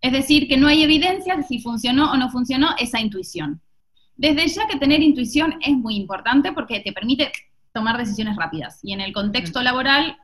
Es 0.00 0.12
decir, 0.12 0.48
que 0.48 0.56
no 0.56 0.68
hay 0.68 0.82
evidencia 0.82 1.36
de 1.36 1.42
si 1.42 1.60
funcionó 1.60 2.12
o 2.12 2.16
no 2.16 2.30
funcionó 2.30 2.70
esa 2.78 3.00
intuición. 3.00 3.60
Desde 4.16 4.48
ya 4.48 4.66
que 4.66 4.78
tener 4.78 5.02
intuición 5.02 5.56
es 5.60 5.76
muy 5.76 5.96
importante 5.96 6.52
porque 6.52 6.80
te 6.80 6.92
permite 6.92 7.32
tomar 7.72 7.96
decisiones 7.98 8.36
rápidas. 8.36 8.78
Y 8.82 8.92
en 8.92 9.00
el 9.00 9.12
contexto 9.12 9.62
laboral, 9.62 10.16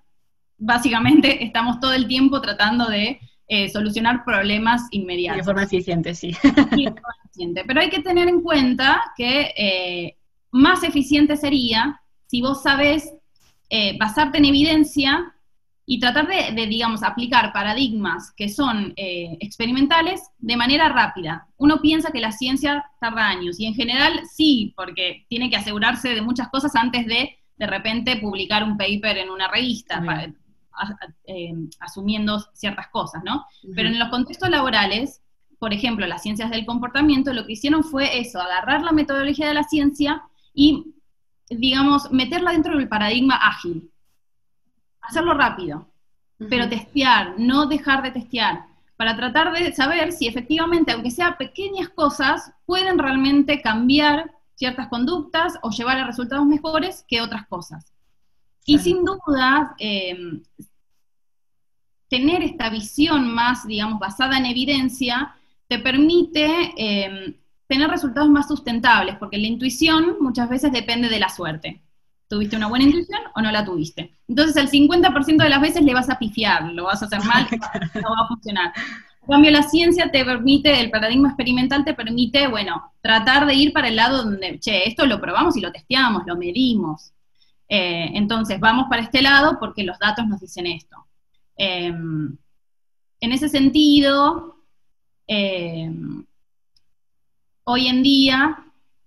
básicamente 0.59 1.45
estamos 1.45 1.81
todo 1.81 1.93
el 1.93 2.07
tiempo 2.07 2.41
tratando 2.41 2.87
de 2.87 3.21
eh, 3.49 3.69
solucionar 3.69 4.25
problemas 4.25 4.83
inmediatos. 4.91 5.39
de 5.39 5.45
forma 5.45 5.63
eficiente, 5.63 6.15
sí. 6.15 6.35
Pero 7.67 7.81
hay 7.81 7.91
que 7.91 8.03
tener 8.03 8.29
en 8.29 8.41
cuenta 8.41 9.13
que 9.17 9.53
eh, 9.57 10.17
más 10.51 10.83
eficiente 10.83 11.37
sería 11.37 12.01
si 12.27 12.41
vos 12.41 12.63
sabés 12.63 13.13
eh, 13.71 13.97
basarte 13.99 14.39
en 14.39 14.47
evidencia 14.47 15.35
y 15.87 16.01
tratar 16.01 16.27
de, 16.27 16.67
digamos, 16.67 17.03
aplicar 17.03 17.53
paradigmas 17.53 18.33
que 18.37 18.49
son 18.49 18.93
experimentales 18.97 20.21
de 20.39 20.57
manera 20.57 20.89
rápida. 20.89 21.47
Uno 21.57 21.81
piensa 21.81 22.11
que 22.11 22.21
la 22.21 22.33
ciencia 22.33 22.85
tarda 23.01 23.29
años 23.29 23.61
y 23.61 23.67
en 23.67 23.75
general 23.75 24.23
sí, 24.29 24.75
porque 24.77 25.25
tiene 25.29 25.49
que 25.49 25.57
asegurarse 25.57 26.09
de 26.15 26.23
muchas 26.23 26.49
cosas 26.49 26.75
antes 26.75 27.07
de 27.07 27.39
de 27.57 27.67
repente 27.67 28.17
publicar 28.17 28.63
un 28.63 28.77
paper 28.77 29.19
en 29.19 29.31
una 29.31 29.49
revista 29.49 30.03
eh, 31.25 31.55
asumiendo 31.81 32.39
ciertas 32.53 32.89
cosas, 32.89 33.23
¿no? 33.25 33.47
Pero 33.75 33.89
en 33.89 33.99
los 33.99 34.09
contextos 34.11 34.51
laborales, 34.51 35.23
por 35.59 35.73
ejemplo, 35.73 36.07
las 36.07 36.23
ciencias 36.23 36.51
del 36.51 36.67
comportamiento, 36.67 37.33
lo 37.33 37.47
que 37.47 37.53
hicieron 37.53 37.83
fue 37.83 38.19
eso, 38.19 38.41
agarrar 38.41 38.83
la 38.83 38.93
metodología 38.93 39.49
de 39.49 39.55
la 39.55 39.65
ciencia 39.65 40.23
y, 40.53 40.93
digamos, 41.49 42.11
meterla 42.13 42.53
dentro 42.53 42.77
del 42.77 42.89
paradigma 42.89 43.37
ágil. 43.37 43.91
Hacerlo 45.09 45.35
rápido, 45.35 45.89
pero 46.51 46.69
testear, 46.69 47.35
no 47.39 47.67
dejar 47.67 48.03
de 48.03 48.11
testear, 48.11 48.67
para 48.97 49.17
tratar 49.17 49.53
de 49.53 49.73
saber 49.73 50.13
si 50.13 50.27
efectivamente, 50.27 50.93
aunque 50.93 51.11
sean 51.11 51.37
pequeñas 51.37 51.89
cosas, 51.91 52.53
pueden 52.65 52.99
realmente 52.99 53.61
cambiar 53.61 54.33
ciertas 54.55 54.89
conductas 54.89 55.59
o 55.63 55.71
llevar 55.71 55.99
a 55.99 56.07
resultados 56.07 56.47
mejores 56.47 57.05
que 57.07 57.21
otras 57.21 57.47
cosas. 57.47 57.93
Y 58.65 58.79
sin 58.79 59.05
duda, 59.05 59.77
em, 59.79 60.43
tener 62.09 62.43
esta 62.43 62.71
visión 62.71 63.33
más, 63.33 63.67
digamos, 63.67 64.01
basada 64.01 64.39
en 64.39 64.47
evidencia, 64.47 65.37
te 65.69 65.79
permite 65.79 66.73
em, 66.77 67.35
tener 67.67 67.91
resultados 67.91 68.31
más 68.31 68.49
sustentables, 68.49 69.17
porque 69.17 69.39
la 69.39 69.47
intuición 69.47 70.17
muchas 70.21 70.49
veces 70.49 70.73
depende 70.73 71.09
de 71.09 71.21
la 71.21 71.29
suerte. 71.29 71.83
¿Tuviste 72.29 72.57
una 72.57 72.67
buena 72.69 72.85
intuición 72.85 73.21
o 73.35 73.41
no 73.41 73.53
la 73.53 73.65
tuviste? 73.65 74.17
Entonces, 74.27 74.57
el 74.57 74.69
50% 74.69 75.43
de 75.43 75.49
las 75.49 75.61
veces 75.61 75.83
le 75.83 75.95
vas 75.95 76.11
a 76.11 76.19
pifiar, 76.19 76.73
lo 76.73 76.85
vas 76.85 77.03
a 77.03 77.07
hacer 77.07 77.23
mal, 77.25 77.47
no 77.95 78.11
va 78.11 78.25
a 78.25 78.29
funcionar. 78.29 78.73
En 79.23 79.29
cambio, 79.29 79.51
la 79.51 79.63
ciencia 79.63 80.11
te 80.11 80.25
permite, 80.25 80.81
el 80.81 80.91
paradigma 80.91 81.29
experimental 81.29 81.85
te 81.85 81.95
permite, 81.95 82.47
bueno, 82.49 82.93
tratar 83.01 83.47
de 83.47 83.55
ir 83.55 83.73
para 83.73 83.89
el 83.89 83.97
lado 83.97 84.25
donde, 84.25 84.59
che, 84.61 84.89
esto 84.89 85.07
lo 85.07 85.21
probamos 85.21 85.57
y 85.57 85.61
lo 85.61 85.73
testeamos, 85.73 86.23
lo 86.27 86.37
medimos. 86.37 87.13
Eh, 87.69 88.11
entonces, 88.15 88.61
vamos 88.61 88.87
para 88.89 89.03
este 89.03 89.23
lado 89.23 89.59
porque 89.59 89.85
los 89.85 89.99
datos 89.99 90.27
nos 90.27 90.41
dicen 90.41 90.67
esto. 90.67 90.97
Em, 91.57 92.37
en 93.21 93.33
ese 93.33 93.49
sentido, 93.49 94.57
em, 95.27 96.25
hoy 97.65 97.89
en 97.89 98.03
día, 98.03 98.66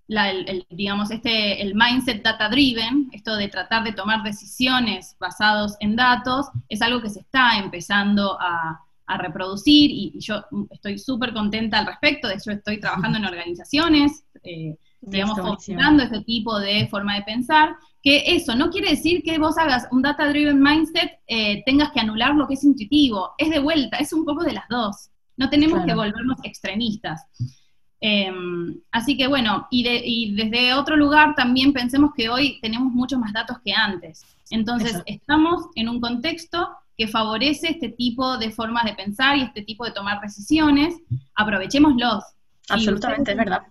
el, 0.09 0.65
digamos, 0.69 1.11
este, 1.11 1.61
el 1.61 1.75
mindset 1.75 2.23
data 2.23 2.49
driven, 2.49 3.09
esto 3.11 3.35
de 3.35 3.47
tratar 3.47 3.83
de 3.83 3.93
tomar 3.93 4.23
decisiones 4.23 5.15
basados 5.19 5.75
en 5.79 5.95
datos, 5.95 6.47
es 6.67 6.81
algo 6.81 7.01
que 7.01 7.09
se 7.09 7.19
está 7.21 7.57
empezando 7.57 8.37
a, 8.39 8.81
reproducir 9.17 9.89
y, 9.89 10.19
yo 10.19 10.45
estoy 10.69 10.99
súper 10.99 11.33
contenta 11.33 11.79
al 11.79 11.87
respecto, 11.87 12.27
de 12.27 12.35
hecho 12.35 12.51
estoy 12.51 12.79
trabajando 12.79 13.17
en 13.17 13.25
organizaciones, 13.25 14.23
eh, 14.43 14.77
digamos, 15.01 15.35
fomentando 15.35 16.03
este 16.03 16.21
tipo 16.21 16.59
de 16.59 16.87
forma 16.87 17.15
de 17.15 17.23
pensar, 17.23 17.75
que 18.03 18.35
eso 18.35 18.53
no 18.53 18.69
quiere 18.69 18.91
decir 18.91 19.23
que 19.23 19.39
vos 19.39 19.57
hagas 19.57 19.87
un 19.91 20.03
data-driven 20.03 20.61
mindset, 20.61 21.21
eh, 21.25 21.63
tengas 21.65 21.91
que 21.91 22.01
anular 22.01 22.35
lo 22.35 22.47
que 22.47 22.53
es 22.53 22.63
intuitivo, 22.63 23.31
es 23.39 23.49
de 23.49 23.57
vuelta, 23.57 23.97
es 23.97 24.13
un 24.13 24.25
poco 24.25 24.43
de 24.43 24.53
las 24.53 24.69
dos, 24.69 25.09
no 25.37 25.49
tenemos 25.49 25.83
que 25.85 25.95
volvernos 25.95 26.37
extremistas. 26.43 27.25
Em, 28.01 28.79
así 28.91 29.17
que 29.17 29.27
bueno, 29.27 29.67
y, 29.69 30.33
desde 30.33 30.73
otro 30.73 30.95
lugar 30.95 31.35
también 31.35 31.73
pensemos 31.73 32.11
que 32.15 32.29
hoy 32.29 32.59
tenemos 32.61 32.93
muchos 32.93 33.19
más 33.19 33.33
datos 33.33 33.57
que 33.63 33.73
antes. 33.73 34.25
Entonces, 34.51 35.01
estamos 35.05 35.67
en 35.75 35.89
un 35.89 35.99
contexto 35.99 36.69
que 36.97 37.07
favorece 37.07 37.69
este 37.69 37.89
tipo 37.89 38.37
de 38.37 38.51
formas 38.51 38.85
de 38.85 38.93
pensar 38.93 39.37
y 39.37 39.41
este 39.41 39.61
tipo 39.61 39.85
de 39.85 39.91
tomar 39.91 40.19
decisiones, 40.21 40.95
aprovechémoslos. 41.35 42.23
Absolutamente, 42.69 43.31
es 43.31 43.37
verdad 43.37 43.63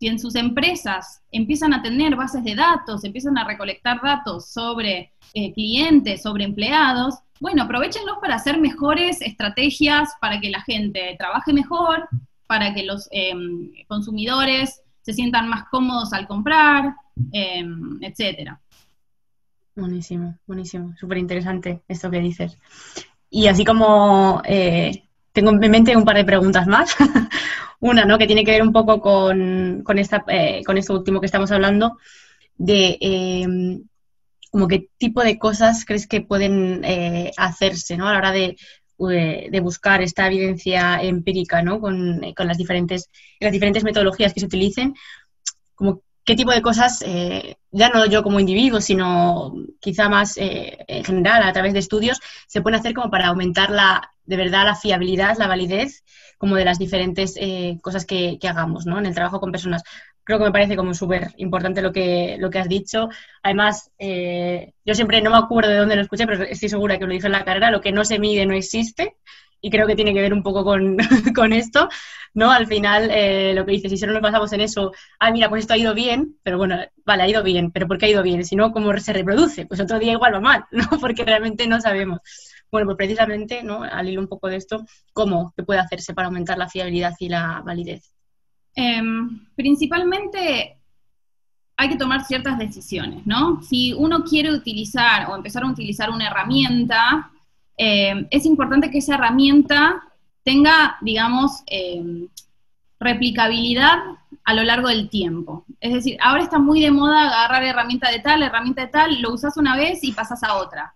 si 0.00 0.08
en 0.08 0.18
sus 0.18 0.34
empresas 0.34 1.22
empiezan 1.30 1.74
a 1.74 1.82
tener 1.82 2.16
bases 2.16 2.42
de 2.42 2.54
datos, 2.54 3.04
empiezan 3.04 3.36
a 3.36 3.44
recolectar 3.44 4.00
datos 4.02 4.50
sobre 4.50 5.12
eh, 5.34 5.52
clientes, 5.52 6.22
sobre 6.22 6.44
empleados, 6.44 7.16
bueno, 7.38 7.64
aprovechenlos 7.64 8.16
para 8.18 8.36
hacer 8.36 8.58
mejores 8.58 9.20
estrategias 9.20 10.14
para 10.20 10.40
que 10.40 10.50
la 10.50 10.62
gente 10.62 11.16
trabaje 11.18 11.52
mejor, 11.52 12.08
para 12.50 12.74
que 12.74 12.82
los 12.82 13.06
em, 13.12 13.70
consumidores 13.86 14.82
se 15.02 15.12
sientan 15.12 15.48
más 15.48 15.68
cómodos 15.70 16.12
al 16.12 16.26
comprar, 16.26 16.96
em, 17.30 17.96
etcétera. 18.02 18.60
Buenísimo, 19.76 20.36
buenísimo, 20.48 20.96
súper 20.98 21.18
interesante 21.18 21.82
esto 21.86 22.10
que 22.10 22.18
dices. 22.18 22.58
Y 23.30 23.46
así 23.46 23.64
como 23.64 24.42
eh, 24.44 25.04
tengo 25.32 25.52
en 25.52 25.70
mente 25.70 25.96
un 25.96 26.04
par 26.04 26.16
de 26.16 26.24
preguntas 26.24 26.66
más. 26.66 26.96
Una, 27.78 28.04
¿no? 28.04 28.18
Que 28.18 28.26
tiene 28.26 28.44
que 28.44 28.50
ver 28.50 28.62
un 28.62 28.72
poco 28.72 29.00
con, 29.00 29.82
con, 29.84 29.96
eh, 29.96 30.62
esto 30.74 30.94
último 30.94 31.20
que 31.20 31.26
estamos 31.26 31.52
hablando, 31.52 31.98
de 32.56 32.98
em, 33.00 33.84
como 34.50 34.66
qué 34.66 34.88
tipo 34.98 35.22
de 35.22 35.38
cosas 35.38 35.84
crees 35.84 36.08
que 36.08 36.20
pueden 36.20 36.84
eh, 36.84 37.30
hacerse, 37.36 37.96
¿no? 37.96 38.08
A 38.08 38.12
la 38.12 38.18
hora 38.18 38.32
de, 38.32 38.44
eh, 38.44 38.56
de 39.08 39.60
buscar 39.62 40.02
esta 40.02 40.26
evidencia 40.26 41.02
empírica, 41.02 41.62
¿no? 41.62 41.80
Con, 41.80 42.20
con, 42.34 42.46
las, 42.46 42.58
diferentes, 42.58 43.08
las 43.40 43.52
diferentes 43.52 43.84
metodologías 43.84 44.32
que 44.32 44.40
se 44.40 44.46
utilicen, 44.46 44.94
como 45.74 46.02
qué 46.24 46.36
tipo 46.36 46.52
de 46.52 46.62
cosas, 46.62 47.04
ya 47.70 47.88
no 47.88 48.06
yo 48.06 48.22
como 48.22 48.40
individuo, 48.40 48.80
sino 48.80 49.54
quizá 49.80 50.08
más 50.08 50.34
en 50.36 51.04
general 51.04 51.42
a 51.42 51.52
través 51.52 51.72
de 51.72 51.78
estudios, 51.78 52.20
se 52.46 52.60
pueden 52.60 52.78
hacer 52.78 52.94
como 52.94 53.10
para 53.10 53.28
aumentar 53.28 53.70
la, 53.70 54.10
de 54.24 54.36
verdad 54.36 54.64
la 54.64 54.76
fiabilidad, 54.76 55.36
la 55.38 55.48
validez 55.48 56.04
como 56.40 56.56
de 56.56 56.64
las 56.64 56.78
diferentes 56.78 57.34
eh, 57.36 57.78
cosas 57.82 58.06
que, 58.06 58.38
hagamos 58.48 58.86
¿no? 58.86 58.98
en 58.98 59.04
el 59.04 59.14
trabajo 59.14 59.40
con 59.40 59.52
personas. 59.52 59.82
Creo 60.24 60.38
que 60.38 60.44
me 60.44 60.52
parece 60.52 60.76
como 60.76 60.94
súper 60.94 61.28
importante 61.38 61.82
lo 61.82 61.92
que, 61.92 62.36
lo 62.38 62.50
que 62.50 62.58
has 62.58 62.68
dicho. 62.68 63.08
Además, 63.42 63.90
eh, 63.98 64.72
yo 64.84 64.94
siempre 64.94 65.20
no 65.22 65.30
me 65.30 65.38
acuerdo 65.38 65.70
de 65.70 65.78
dónde 65.78 65.96
lo 65.96 66.02
escuché, 66.02 66.26
pero 66.26 66.44
estoy 66.44 66.68
segura 66.68 66.98
que 66.98 67.06
lo 67.06 67.12
dije 67.12 67.26
en 67.26 67.32
la 67.32 67.44
carrera, 67.44 67.70
lo 67.70 67.80
que 67.80 67.92
no 67.92 68.04
se 68.04 68.18
mide 68.18 68.46
no 68.46 68.54
existe. 68.54 69.16
Y 69.60 69.70
creo 69.70 69.86
que 69.86 69.96
tiene 69.96 70.14
que 70.14 70.22
ver 70.22 70.32
un 70.32 70.42
poco 70.42 70.64
con, 70.64 70.98
esto, 71.52 71.88
¿no? 72.34 72.50
Al 72.50 72.66
final, 72.66 73.10
eh, 73.10 73.52
lo 73.54 73.66
que 73.66 73.72
dices, 73.72 73.90
si 73.90 73.98
solo 73.98 74.12
nos 74.14 74.22
basamos 74.22 74.52
en 74.52 74.62
eso, 74.62 74.92
ah, 75.18 75.30
mira, 75.30 75.48
pues 75.50 75.62
esto 75.62 75.74
ha 75.74 75.78
ido 75.78 75.94
bien, 75.94 76.36
pero 76.42 76.56
bueno, 76.58 76.78
vale, 77.04 77.22
ha 77.24 77.28
ido 77.28 77.42
bien, 77.42 77.70
pero 77.70 77.86
¿por 77.86 77.98
qué 77.98 78.06
ha 78.06 78.10
ido 78.10 78.22
bien? 78.22 78.44
Si 78.44 78.56
no, 78.56 78.72
¿cómo 78.72 78.96
se 78.98 79.12
reproduce? 79.12 79.66
Pues 79.66 79.80
otro 79.80 79.98
día 79.98 80.12
igual 80.12 80.34
va 80.34 80.40
mal, 80.40 80.64
¿no? 80.70 80.88
Porque 81.00 81.24
realmente 81.24 81.66
no 81.66 81.80
sabemos. 81.80 82.20
Bueno, 82.70 82.86
pues 82.86 82.96
precisamente, 82.96 83.62
¿no? 83.62 83.82
al 83.82 84.08
hilo 84.08 84.20
un 84.20 84.28
poco 84.28 84.48
de 84.48 84.56
esto, 84.56 84.84
¿cómo 85.12 85.52
se 85.56 85.64
puede 85.64 85.80
hacerse 85.80 86.14
para 86.14 86.28
aumentar 86.28 86.56
la 86.56 86.68
fiabilidad 86.68 87.14
y 87.18 87.28
la 87.28 87.62
validez? 87.64 88.12
Em, 88.74 89.46
principalmente 89.56 90.76
hay 91.76 91.88
que 91.88 91.96
tomar 91.96 92.24
ciertas 92.24 92.58
decisiones, 92.58 93.26
¿no? 93.26 93.62
Si 93.62 93.94
uno 93.94 94.22
quiere 94.24 94.52
utilizar 94.52 95.30
o 95.30 95.36
empezar 95.36 95.62
a 95.62 95.70
utilizar 95.70 96.10
una 96.10 96.26
herramienta, 96.26 97.30
em, 97.76 98.26
es 98.30 98.44
importante 98.44 98.90
que 98.90 98.98
esa 98.98 99.14
herramienta 99.14 100.02
tenga, 100.44 100.98
digamos, 101.00 101.62
em, 101.66 102.28
replicabilidad 102.98 103.98
a 104.44 104.54
lo 104.54 104.62
largo 104.62 104.88
del 104.88 105.08
tiempo. 105.08 105.64
Es 105.80 105.92
decir, 105.92 106.18
ahora 106.20 106.42
está 106.42 106.58
muy 106.58 106.80
de 106.80 106.90
moda 106.90 107.22
agarrar 107.22 107.62
herramienta 107.64 108.10
de 108.10 108.20
tal, 108.20 108.42
herramienta 108.42 108.82
de 108.82 108.88
tal, 108.88 109.22
lo 109.22 109.32
usas 109.32 109.56
una 109.56 109.76
vez 109.76 110.04
y 110.04 110.12
pasas 110.12 110.42
a 110.42 110.56
otra. 110.56 110.94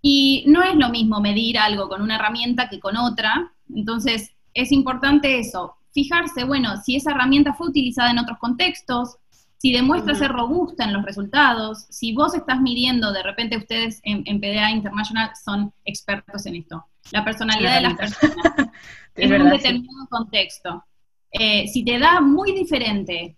Y 0.00 0.44
no 0.46 0.62
es 0.62 0.76
lo 0.76 0.88
mismo 0.88 1.20
medir 1.20 1.58
algo 1.58 1.88
con 1.88 2.00
una 2.00 2.16
herramienta 2.16 2.68
que 2.68 2.78
con 2.78 2.96
otra, 2.96 3.52
entonces 3.74 4.32
es 4.54 4.70
importante 4.72 5.38
eso, 5.38 5.76
fijarse, 5.96 6.44
bueno, 6.44 6.76
si 6.84 6.94
esa 6.94 7.12
herramienta 7.12 7.54
fue 7.54 7.68
utilizada 7.68 8.10
en 8.10 8.18
otros 8.18 8.36
contextos, 8.38 9.16
si 9.56 9.72
demuestra 9.72 10.14
ser 10.14 10.30
robusta 10.30 10.84
en 10.84 10.92
los 10.92 11.02
resultados, 11.06 11.86
si 11.88 12.12
vos 12.12 12.34
estás 12.34 12.60
midiendo, 12.60 13.14
de 13.14 13.22
repente 13.22 13.56
ustedes 13.56 14.00
en, 14.04 14.38
PDA 14.38 14.70
International 14.72 15.30
son 15.42 15.72
expertos 15.86 16.44
en 16.44 16.56
esto, 16.56 16.84
la 17.12 17.24
personalidad 17.24 17.76
de 17.76 17.80
las 17.80 17.94
personas 17.94 18.36
en 19.16 19.42
un 19.42 19.48
determinado 19.48 20.06
contexto. 20.10 20.84
Eh, 21.30 21.66
si 21.68 21.82
te 21.82 21.98
da 21.98 22.20
muy 22.20 22.52
diferente 22.52 23.34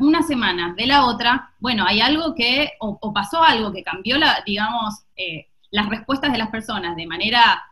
una 0.00 0.22
semana 0.22 0.74
de 0.76 0.86
la 0.86 1.06
otra, 1.06 1.54
bueno, 1.60 1.84
hay 1.86 2.00
algo 2.00 2.34
que, 2.34 2.72
o, 2.80 3.12
pasó 3.12 3.40
algo 3.40 3.72
que 3.72 3.84
cambió, 3.84 4.18
la, 4.18 4.42
digamos, 4.44 5.04
eh, 5.14 5.46
las 5.70 5.88
respuestas 5.88 6.32
de 6.32 6.38
las 6.38 6.50
personas 6.50 6.96
de 6.96 7.06
manera 7.06 7.62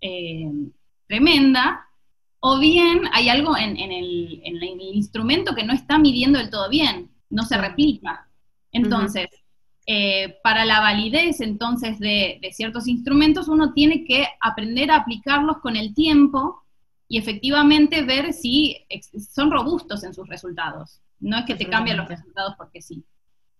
eh, 0.00 0.50
tremenda, 1.06 1.86
o 2.44 2.58
bien 2.58 3.02
hay 3.12 3.28
algo 3.28 3.56
en, 3.56 3.78
el, 3.78 4.42
instrumento 4.94 5.54
que 5.54 5.62
no 5.62 5.72
está 5.72 5.96
midiendo 5.96 6.40
del 6.40 6.50
todo 6.50 6.68
bien, 6.68 7.08
no 7.30 7.44
se 7.44 7.56
replica. 7.56 8.28
Entonces, 8.72 9.28
eh, 9.86 10.38
para 10.42 10.64
la 10.64 10.80
validez 10.80 11.40
entonces 11.40 12.00
de, 12.00 12.40
ciertos 12.52 12.88
instrumentos, 12.88 13.46
uno 13.46 13.72
tiene 13.72 14.04
que 14.04 14.26
aprender 14.40 14.90
a 14.90 14.96
aplicarlos 14.96 15.58
con 15.58 15.76
el 15.76 15.94
tiempo 15.94 16.64
y 17.06 17.16
efectivamente 17.16 18.02
ver 18.02 18.32
si 18.32 18.76
son 19.32 19.52
robustos 19.52 20.02
en 20.02 20.12
sus 20.12 20.28
resultados. 20.28 21.00
No 21.20 21.38
es 21.38 21.44
que 21.44 21.54
te 21.54 21.68
cambien 21.68 21.96
los 21.96 22.08
resultados 22.08 22.54
porque 22.58 22.82
sí. 22.82 23.04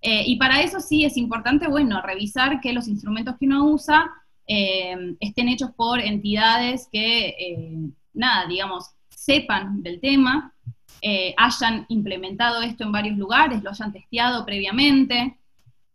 Eh, 0.01 0.25
y 0.27 0.37
para 0.39 0.61
eso 0.61 0.81
sí 0.81 1.05
es 1.05 1.17
importante, 1.17 1.69
bueno, 1.69 2.03
revisar 2.03 2.61
que 2.61 2.73
los 2.73 2.89
instrumentos 2.89 3.37
que 3.39 3.47
uno 3.47 3.65
usa 3.67 4.11
eh, 4.49 5.15
estén 5.21 5.49
hechos 5.49 5.71
por 5.71 6.01
entidades 6.01 6.89
que, 6.91 7.93
nada, 8.15 8.47
digamos, 8.47 8.91
sepan 9.09 9.83
del 9.83 10.01
tema, 10.01 10.55
hayan 11.37 11.85
implementado 11.89 12.63
esto 12.63 12.85
en 12.85 12.93
varios 12.93 13.19
lugares, 13.19 13.63
lo 13.63 13.71
hayan 13.71 13.93
testeado 13.93 14.45
previamente, 14.45 15.39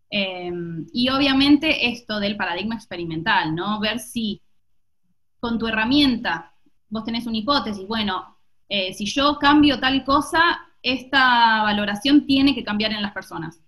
Em, 0.10 0.88
y 0.93 1.10
obviamente 1.10 1.89
esto 1.89 2.19
del 2.19 2.38
paradigma 2.38 2.75
experimental, 2.75 3.53
¿no? 3.53 3.80
Ver 3.80 3.99
si 3.99 4.41
con 5.39 5.60
tu 5.60 5.67
herramienta 5.67 6.53
vos 6.89 7.03
tenés 7.03 7.27
una 7.27 7.38
hipótesis, 7.38 7.86
bueno, 7.88 8.38
eh, 8.69 8.93
si 8.93 9.06
yo 9.06 9.38
cambio 9.38 9.80
tal 9.80 10.03
cosa, 10.06 10.60
esta 10.82 11.63
valoración 11.63 12.25
tiene 12.25 12.56
que 12.56 12.63
cambiar 12.63 12.93
en 12.93 13.01
las 13.01 13.13
personas. 13.13 13.62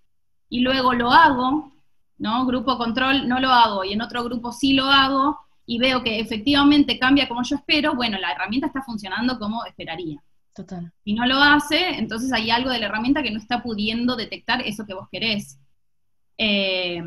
Y 0.50 0.62
luego 0.62 0.94
lo 0.94 1.12
hago, 1.12 1.74
¿no? 2.18 2.46
Grupo 2.46 2.78
control 2.78 3.28
no 3.28 3.40
lo 3.40 3.50
hago 3.50 3.84
y 3.84 3.94
en 3.94 4.02
otro 4.02 4.24
grupo 4.24 4.52
sí 4.52 4.74
lo 4.74 4.86
hago 4.86 5.40
y 5.70 5.78
veo 5.78 6.02
que 6.02 6.20
efectivamente 6.20 6.98
cambia 6.98 7.28
como 7.28 7.44
yo 7.44 7.56
espero, 7.56 7.94
bueno, 7.94 8.18
la 8.18 8.32
herramienta 8.32 8.66
está 8.66 8.82
funcionando 8.82 9.38
como 9.38 9.64
esperaría. 9.66 10.20
Total. 10.52 10.92
Si 11.04 11.14
no 11.14 11.28
lo 11.28 11.40
hace, 11.40 11.90
entonces 11.90 12.34
hay 12.34 12.50
algo 12.50 12.72
de 12.72 12.80
la 12.80 12.88
herramienta 12.88 13.22
que 13.22 13.30
no 13.30 13.38
está 13.38 13.62
pudiendo 13.62 14.16
detectar 14.16 14.62
eso 14.66 14.88
que 14.88 14.96
vos 14.96 15.08
querés. 15.12 15.60
Eh, 16.40 17.04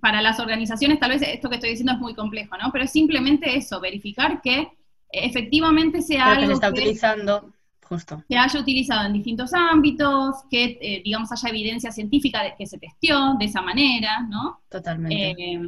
para 0.00 0.22
las 0.22 0.40
organizaciones 0.40 0.98
tal 0.98 1.10
vez 1.10 1.20
esto 1.20 1.50
que 1.50 1.56
estoy 1.56 1.70
diciendo 1.70 1.92
es 1.92 1.98
muy 1.98 2.14
complejo, 2.14 2.56
¿no? 2.56 2.72
Pero 2.72 2.86
es 2.86 2.90
simplemente 2.90 3.54
eso, 3.54 3.80
verificar 3.80 4.40
que 4.40 4.68
efectivamente 5.12 6.00
sea 6.00 6.32
algo 6.32 6.40
que 6.40 6.46
se 6.46 6.52
está 6.54 6.70
utilizando 6.70 7.52
justo. 7.82 8.24
Se 8.28 8.38
haya 8.38 8.60
utilizado 8.60 9.06
en 9.06 9.12
distintos 9.12 9.52
ámbitos, 9.52 10.36
que 10.50 10.78
eh, 10.80 11.02
digamos 11.04 11.30
haya 11.32 11.48
evidencia 11.50 11.92
científica 11.92 12.42
de 12.44 12.54
que 12.56 12.66
se 12.66 12.78
testió 12.78 13.34
de 13.38 13.44
esa 13.44 13.60
manera, 13.60 14.22
¿no? 14.22 14.60
Totalmente. 14.70 15.32
Eh, 15.32 15.60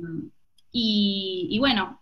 y, 0.72 1.58
bueno, 1.58 2.00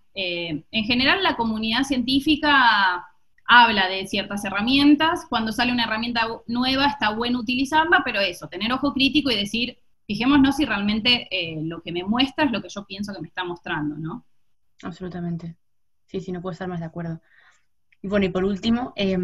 en 0.70 0.84
general 0.84 1.22
la 1.22 1.36
comunidad 1.36 1.84
científica 1.84 3.06
habla 3.52 3.88
de 3.88 4.06
ciertas 4.06 4.44
herramientas, 4.44 5.26
cuando 5.28 5.50
sale 5.50 5.72
una 5.72 5.84
herramienta 5.84 6.28
nueva 6.46 6.86
está 6.86 7.10
bueno 7.10 7.40
utilizarla, 7.40 8.02
pero 8.04 8.20
eso, 8.20 8.48
tener 8.48 8.72
ojo 8.72 8.92
crítico 8.92 9.30
y 9.30 9.36
decir, 9.36 9.78
fijémonos 10.06 10.56
si 10.56 10.64
realmente 10.64 11.26
eh, 11.30 11.60
lo 11.62 11.82
que 11.82 11.90
me 11.90 12.04
muestra 12.04 12.44
es 12.44 12.52
lo 12.52 12.62
que 12.62 12.68
yo 12.68 12.86
pienso 12.86 13.12
que 13.12 13.20
me 13.20 13.28
está 13.28 13.42
mostrando, 13.42 13.96
¿no? 13.96 14.24
Absolutamente. 14.82 15.56
Sí, 16.06 16.20
sí, 16.20 16.30
no 16.30 16.40
puedo 16.40 16.52
estar 16.52 16.68
más 16.68 16.80
de 16.80 16.86
acuerdo. 16.86 17.20
Y 18.02 18.08
bueno, 18.08 18.26
y 18.26 18.28
por 18.28 18.44
último, 18.44 18.92
eh, 18.96 19.18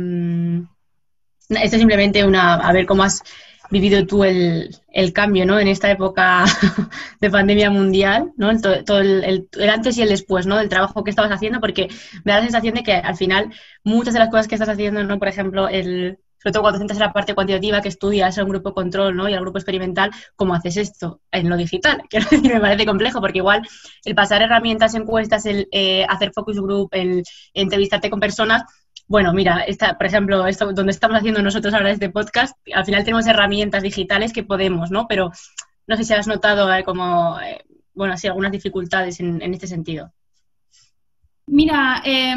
es 1.48 1.70
simplemente 1.70 2.24
una, 2.24 2.54
a 2.54 2.72
ver 2.72 2.87
cómo 2.87 3.04
has 3.04 3.22
vivido 3.70 4.07
tú 4.07 4.24
el, 4.24 4.70
cambio, 5.12 5.46
¿no? 5.46 5.59
En 5.59 5.68
esta 5.68 5.90
época 5.90 6.44
de 7.20 7.31
pandemia 7.31 7.70
mundial, 7.70 8.33
¿no? 8.37 8.50
Todo, 8.61 9.00
el, 9.00 9.48
antes 9.70 9.98
y 9.98 10.02
el 10.02 10.09
después, 10.09 10.46
¿no? 10.46 10.57
Del 10.57 10.68
trabajo 10.68 11.05
que 11.05 11.11
estabas 11.11 11.33
haciendo, 11.33 11.61
porque 11.61 11.88
me 12.24 12.33
da 12.33 12.38
la 12.38 12.44
sensación 12.44 12.74
de 12.74 12.83
que 12.83 12.94
al 12.94 13.16
final 13.16 13.52
muchas 13.85 14.14
de 14.14 14.20
las 14.20 14.31
cosas 14.31 14.48
que 14.48 14.55
estás 14.55 14.68
haciendo, 14.68 15.05
¿no? 15.05 15.18
Por 15.18 15.29
ejemplo, 15.29 15.68
el, 15.68 16.18
sobre 16.46 16.52
todo 16.52 16.62
cuando 16.62 16.79
centras 16.79 16.98
en 16.98 17.07
la 17.07 17.12
parte 17.12 17.35
cuantitativa 17.35 17.81
que 17.81 17.88
estudias 17.88 18.38
a 18.38 18.44
un 18.44 18.50
grupo 18.50 18.72
control 18.72 19.16
¿no? 19.16 19.29
y 19.29 19.35
al 19.35 19.40
grupo 19.40 19.59
experimental, 19.59 20.12
¿cómo 20.37 20.55
haces 20.55 20.76
esto 20.76 21.20
en 21.33 21.48
lo 21.48 21.57
digital? 21.57 22.02
Decir, 22.11 22.55
me 22.55 22.61
parece 22.61 22.87
complejo 22.87 23.20
porque 23.20 23.38
igual 23.38 23.62
el 24.05 24.14
pasar 24.14 24.42
herramientas, 24.42 24.94
encuestas, 24.94 25.44
el 25.46 25.66
eh, 25.72 26.07
hacer 26.09 26.31
focus 26.33 26.61
group, 26.61 26.90
el 26.92 27.24
entrevistarte 27.52 28.11
con 28.11 28.20
personas, 28.20 28.62
bueno, 29.07 29.33
mira, 29.33 29.61
esta, 29.61 29.97
por 29.97 30.07
ejemplo, 30.07 30.47
esto 30.47 30.73
donde 30.73 30.92
estamos 30.92 31.19
haciendo 31.19 31.42
nosotros 31.42 31.73
ahora 31.75 31.90
este 31.90 32.11
podcast, 32.11 32.57
al 32.75 32.85
final 32.85 33.05
tenemos 33.05 33.27
herramientas 33.27 33.83
digitales 33.83 34.33
que 34.33 34.42
podemos, 34.42 34.90
¿no? 34.90 35.07
Pero 35.09 35.31
no 35.87 35.97
sé 35.97 36.05
si 36.05 36.14
has 36.14 36.27
notado 36.27 36.73
eh, 36.75 36.85
como, 36.85 37.38
eh, 37.40 37.64
bueno, 37.95 38.14
así 38.14 38.27
algunas 38.27 38.53
dificultades 38.53 39.21
en, 39.21 39.40
en 39.42 39.55
este 39.55 39.66
sentido. 39.66 40.12
Mira, 41.47 42.03
eh, 42.05 42.35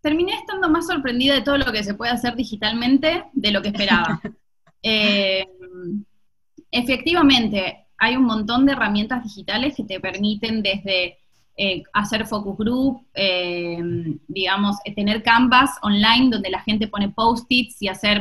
terminé 0.00 0.34
estando 0.34 0.68
más 0.68 0.86
sorprendida 0.86 1.34
de 1.34 1.42
todo 1.42 1.58
lo 1.58 1.72
que 1.72 1.84
se 1.84 1.94
puede 1.94 2.12
hacer 2.12 2.34
digitalmente 2.34 3.24
de 3.32 3.50
lo 3.50 3.62
que 3.62 3.68
esperaba. 3.68 4.20
Eh, 4.82 5.46
efectivamente, 6.70 7.86
hay 7.98 8.16
un 8.16 8.24
montón 8.24 8.64
de 8.64 8.72
herramientas 8.72 9.22
digitales 9.22 9.76
que 9.76 9.84
te 9.84 10.00
permiten 10.00 10.62
desde 10.62 11.18
eh, 11.56 11.82
hacer 11.92 12.26
focus 12.26 12.56
group, 12.56 13.06
eh, 13.14 13.78
digamos, 14.28 14.76
tener 14.94 15.22
canvas 15.22 15.70
online 15.82 16.30
donde 16.30 16.50
la 16.50 16.60
gente 16.60 16.88
pone 16.88 17.10
post-its 17.10 17.80
y 17.82 17.88
hacer 17.88 18.20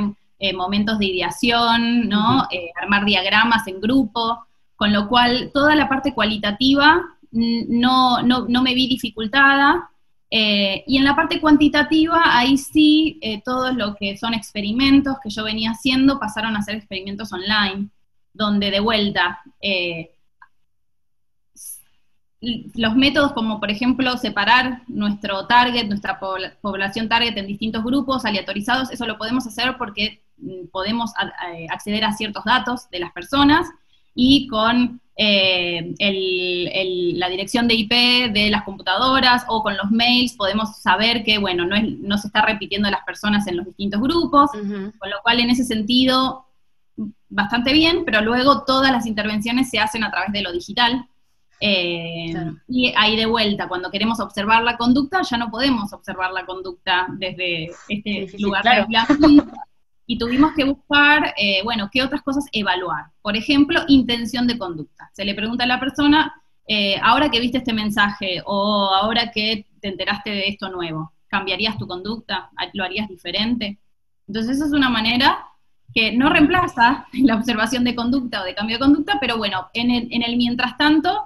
momentos 0.56 0.98
de 1.00 1.06
ideación, 1.06 2.08
¿no? 2.08 2.48
armar 2.82 3.04
diagramas 3.04 3.68
en 3.68 3.82
grupo, 3.82 4.40
con 4.78 4.94
lo 4.94 5.10
cual 5.10 5.52
toda 5.54 5.76
la 5.76 5.90
parte 5.90 6.14
cualitativa 6.14 7.04
no, 7.32 8.22
no, 8.22 8.46
no 8.48 8.64
me 8.64 8.74
vi 8.74 8.88
dificultada, 8.88 9.90
eh, 10.32 10.84
y 10.86 10.98
en 10.98 11.04
la 11.04 11.16
parte 11.16 11.42
cuantitativa, 11.42 12.22
ahí 12.26 12.58
sí, 12.58 13.18
eh, 13.22 13.42
todos 13.44 13.76
lo 13.76 13.96
que 13.96 14.16
son 14.16 14.34
experimentos 14.34 15.18
que 15.24 15.30
yo 15.30 15.44
venía 15.44 15.72
haciendo 15.72 16.20
pasaron 16.20 16.56
a 16.56 16.62
ser 16.62 16.76
experimentos 16.76 17.34
online, 17.34 17.90
donde 18.34 18.70
de 18.70 18.80
vuelta, 18.80 19.40
eh, 19.60 20.12
los 22.42 22.96
métodos 22.96 23.34
como 23.34 23.60
por 23.60 23.70
ejemplo 23.70 24.16
separar 24.18 24.84
nuestro 24.88 25.46
target, 25.48 25.88
nuestra 25.88 26.20
población 26.20 27.10
target 27.10 27.38
en 27.38 27.48
distintos 27.48 27.84
grupos 27.84 28.26
aleatorizados, 28.26 28.92
eso 28.92 29.06
lo 29.06 29.18
podemos 29.18 29.46
hacer 29.46 29.76
porque 29.78 30.22
mm, 30.38 30.68
podemos 30.72 31.12
acceder 31.70 32.06
a 32.06 32.14
ciertos 32.14 32.44
datos 32.46 32.90
de 32.90 33.00
las 33.00 33.12
personas 33.12 33.68
y 34.16 34.48
con 34.48 35.02
eh, 35.22 35.96
la 37.18 37.28
dirección 37.28 37.68
de 37.68 37.74
IP 37.74 37.92
de 38.34 38.50
las 38.50 38.64
computadoras 38.64 39.44
o 39.50 39.62
con 39.62 39.76
los 39.76 39.92
mails 39.92 40.34
podemos 40.34 40.78
saber 40.78 41.26
que, 41.26 41.38
bueno, 41.38 41.66
no, 41.66 41.76
no 41.82 42.18
se 42.18 42.28
está 42.28 42.42
repitiendo 42.46 42.90
las 42.90 43.04
personas 43.04 43.46
en 43.48 43.58
los 43.58 43.66
distintos 43.66 44.00
grupos, 44.00 44.50
con 44.52 45.10
lo 45.10 45.18
cual 45.24 45.42
en 45.42 45.50
ese 45.50 45.66
sentido 45.66 46.46
bastante 47.28 47.74
bien, 47.74 48.04
pero 48.06 48.22
luego 48.22 48.64
todas 48.64 48.94
las 48.94 49.06
intervenciones 49.06 49.70
se 49.70 49.80
hacen 49.80 50.06
a 50.06 50.12
través 50.12 50.32
de 50.32 50.42
lo 50.42 50.54
digital. 50.54 51.06
Eh, 51.62 52.34
y 52.68 52.94
ahí 52.96 53.18
de 53.18 53.26
vuelta, 53.26 53.68
cuando 53.68 53.92
queremos 53.92 54.20
observar 54.20 54.64
la 54.64 54.78
conducta, 54.78 55.22
ya 55.22 55.38
no 55.38 55.50
podemos 55.50 55.92
observar 55.92 56.32
la 56.32 56.46
conducta 56.46 57.08
desde 57.18 57.72
este 57.90 58.38
lugar 58.40 58.64
de 58.64 58.86
y 60.12 60.18
tuvimos 60.18 60.54
que 60.56 60.64
buscar, 60.64 61.36
eh, 61.38 61.62
bueno, 61.64 61.88
qué 61.92 62.02
otras 62.02 62.24
cosas 62.24 62.44
evaluar. 62.52 63.12
Por 63.22 63.38
ejemplo, 63.38 63.82
intención 63.88 64.48
de 64.48 64.58
conducta. 64.58 65.12
Se 65.14 65.24
le 65.24 65.36
pregunta 65.36 65.66
a 65.66 65.68
la 65.68 65.80
persona, 65.80 66.34
eh, 66.68 67.00
ahora 67.04 67.30
que 67.30 67.40
viste 67.40 67.60
este 67.60 67.74
mensaje 67.74 68.42
o 68.44 68.90
ahora 68.92 69.30
que 69.32 69.68
te 69.80 69.88
enteraste 69.88 70.32
de 70.32 70.48
esto 70.48 70.70
nuevo, 70.70 71.14
¿cambiarías 71.28 71.78
tu 71.78 71.86
conducta? 71.86 72.50
¿Lo 72.74 72.84
harías 72.84 73.08
diferente? 73.08 73.78
Entonces, 74.28 74.56
esa 74.56 74.66
es 74.66 74.72
una 74.72 74.90
manera 74.90 75.46
que 75.94 76.12
no 76.12 76.30
reemplaza 76.30 77.06
la 77.14 77.36
observación 77.36 77.84
de 77.84 77.94
conducta 77.94 78.42
o 78.42 78.46
de 78.46 78.56
cambio 78.56 78.78
de 78.78 78.86
conducta, 78.86 79.20
pero 79.22 79.38
bueno, 79.38 79.68
en 79.76 79.92
el, 79.92 80.08
en 80.10 80.24
el 80.24 80.38
mientras 80.38 80.76
tanto, 80.76 81.24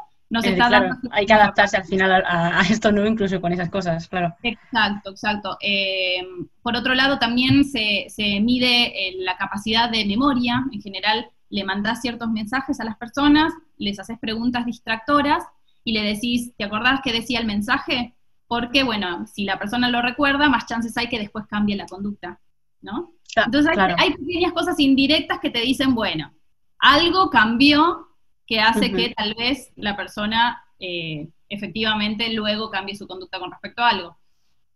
hay 1.11 1.25
que 1.25 1.33
adaptarse 1.33 1.77
al 1.77 1.85
final 1.85 2.23
a, 2.25 2.61
esto 2.69 2.91
nuevo 2.91 3.07
incluso 3.07 3.39
con 3.41 3.51
esas 3.51 3.69
cosas, 3.69 4.07
claro. 4.07 4.35
Exacto, 4.43 5.11
exacto. 5.11 5.57
Eh, 5.61 6.21
por 6.61 6.75
otro 6.75 6.95
lado, 6.95 7.19
también 7.19 7.65
se, 7.65 8.07
mide 8.41 9.09
eh, 9.09 9.15
la 9.19 9.37
capacidad 9.37 9.89
de 9.89 10.05
memoria. 10.05 10.63
En 10.71 10.81
general, 10.81 11.27
le 11.49 11.63
mandás 11.63 12.01
ciertos 12.01 12.29
mensajes 12.29 12.79
a 12.79 12.83
las 12.83 12.97
personas, 12.97 13.53
les 13.77 13.99
haces 13.99 14.17
preguntas 14.19 14.65
distractoras 14.65 15.43
y 15.83 15.93
le 15.93 16.01
decís, 16.01 16.53
¿te 16.57 16.63
acordás 16.63 17.01
que 17.03 17.13
decía 17.13 17.39
el 17.39 17.45
mensaje? 17.45 18.15
Porque, 18.47 18.83
bueno, 18.83 19.25
si 19.27 19.43
la 19.43 19.59
persona 19.59 19.89
lo 19.89 20.01
recuerda, 20.01 20.49
más 20.49 20.65
chances 20.65 20.97
hay 20.97 21.09
que 21.09 21.19
después 21.19 21.45
cambie 21.47 21.75
la 21.75 21.85
conducta, 21.85 22.39
¿no? 22.81 23.11
Entonces 23.35 23.77
hay 23.77 24.13
pequeñas 24.13 24.53
cosas 24.53 24.79
indirectas 24.79 25.39
que 25.39 25.49
te 25.49 25.59
dicen, 25.59 25.95
bueno, 25.95 26.31
algo 26.79 27.29
cambió 27.29 28.12
que 28.45 28.59
hace 28.59 28.91
que 28.91 29.13
tal 29.15 29.35
vez 29.35 29.71
la 29.75 29.95
persona 29.95 30.63
eh, 30.79 31.29
efectivamente 31.49 32.33
luego 32.33 32.69
cambie 32.69 32.95
su 32.95 33.07
conducta 33.07 33.39
con 33.39 33.51
respecto 33.51 33.81
a 33.81 33.89
algo. 33.89 34.17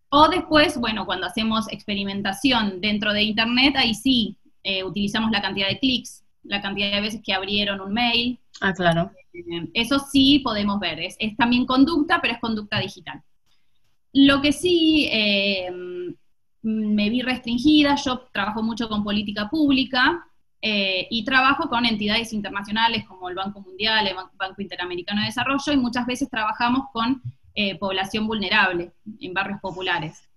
O 0.10 0.30
después, 0.30 0.78
bueno, 0.80 1.06
cuando 1.06 1.28
hacemos 1.28 1.72
experimentación 1.72 2.80
dentro 2.80 3.12
de 3.12 3.24
Internet, 3.24 3.76
ahí 3.76 3.94
sí, 3.94 4.38
eh, 4.64 4.84
utilizamos 4.84 5.32
la 5.32 5.42
cantidad 5.42 5.68
de 5.68 5.80
clics, 5.80 6.24
la 6.44 6.62
cantidad 6.62 6.92
de 6.92 7.02
veces 7.02 7.22
que 7.24 7.34
abrieron 7.34 7.82
un 7.82 7.94
mail. 7.94 8.40
Ah, 8.62 8.74
claro. 8.74 9.12
Eh, 9.34 9.70
eso 9.74 10.00
sí 10.00 10.40
podemos 10.40 10.80
ver, 10.80 11.00
es, 11.00 11.18
también 11.38 11.66
conducta, 11.66 12.20
pero 12.22 12.34
es 12.36 12.40
conducta 12.40 12.80
digital. 12.80 13.22
Lo 14.14 14.42
que 14.42 14.54
sí 14.54 15.10
eh, 15.12 15.70
me 16.62 17.10
vi 17.10 17.22
restringida, 17.22 17.96
yo 17.96 18.20
trabajo 18.32 18.64
mucho 18.64 18.88
con 18.88 19.04
política 19.04 19.50
pública 19.50 20.27
y 20.62 21.24
trabajo 21.24 21.70
con 21.70 21.86
entidades 21.86 22.34
internacionales 22.34 23.06
como 23.06 23.30
el 23.30 23.36
Banco 23.36 23.62
Mundial, 23.62 24.08
el 24.08 24.16
Banco 24.16 24.62
Interamericano 24.62 25.22
de 25.22 25.28
Desarrollo, 25.28 25.72
y 25.72 25.78
muchas 25.78 26.06
veces 26.06 26.30
trabajamos 26.30 26.88
con 26.92 27.22
población 27.80 28.28
vulnerable 28.28 28.92
en 29.22 29.34
barrios 29.34 29.60
populares. 29.62 30.28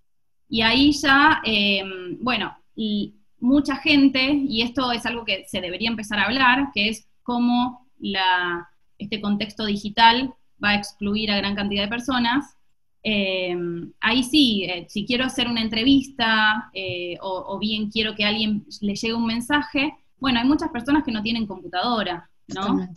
Y 0.49 0.63
ahí 0.63 0.93
ya, 0.93 1.43
bueno, 2.21 2.55
y 2.77 3.15
mucha 3.41 3.77
gente, 3.77 4.23
y 4.23 4.63
esto 4.63 4.93
es 4.93 5.05
algo 5.07 5.25
que 5.25 5.45
se 5.47 5.61
debería 5.61 5.89
empezar 5.89 6.19
a 6.19 6.25
hablar, 6.25 6.69
que 6.75 6.91
es 6.91 7.09
cómo 7.23 7.87
este 8.99 9.21
contexto 9.21 9.65
digital 9.65 10.35
va 10.63 10.71
a 10.71 10.75
excluir 10.77 11.31
a 11.31 11.37
gran 11.37 11.55
cantidad 11.55 11.83
de 11.83 11.89
personas. 11.89 12.57
Eh, 13.03 13.57
ahí 14.01 14.23
sí, 14.23 14.65
eh, 14.65 14.87
si 14.89 15.07
quiero 15.07 15.25
hacer 15.25 15.49
una 15.49 15.63
entrevista 15.63 16.71
eh, 16.75 17.17
o, 17.23 17.59
bien 17.59 17.91
quiero 17.91 18.15
que 18.15 18.25
alguien 18.25 18.67
le 18.83 18.95
llegue 18.95 19.15
un 19.15 19.27
mensaje, 19.27 19.95
bueno, 20.21 20.41
hay 20.41 20.47
muchas 20.47 20.71
personas 20.71 21.05
que 21.05 21.13
no 21.13 21.23
tienen 21.23 21.47
computadora, 21.47 22.31
¿no? 22.49 22.89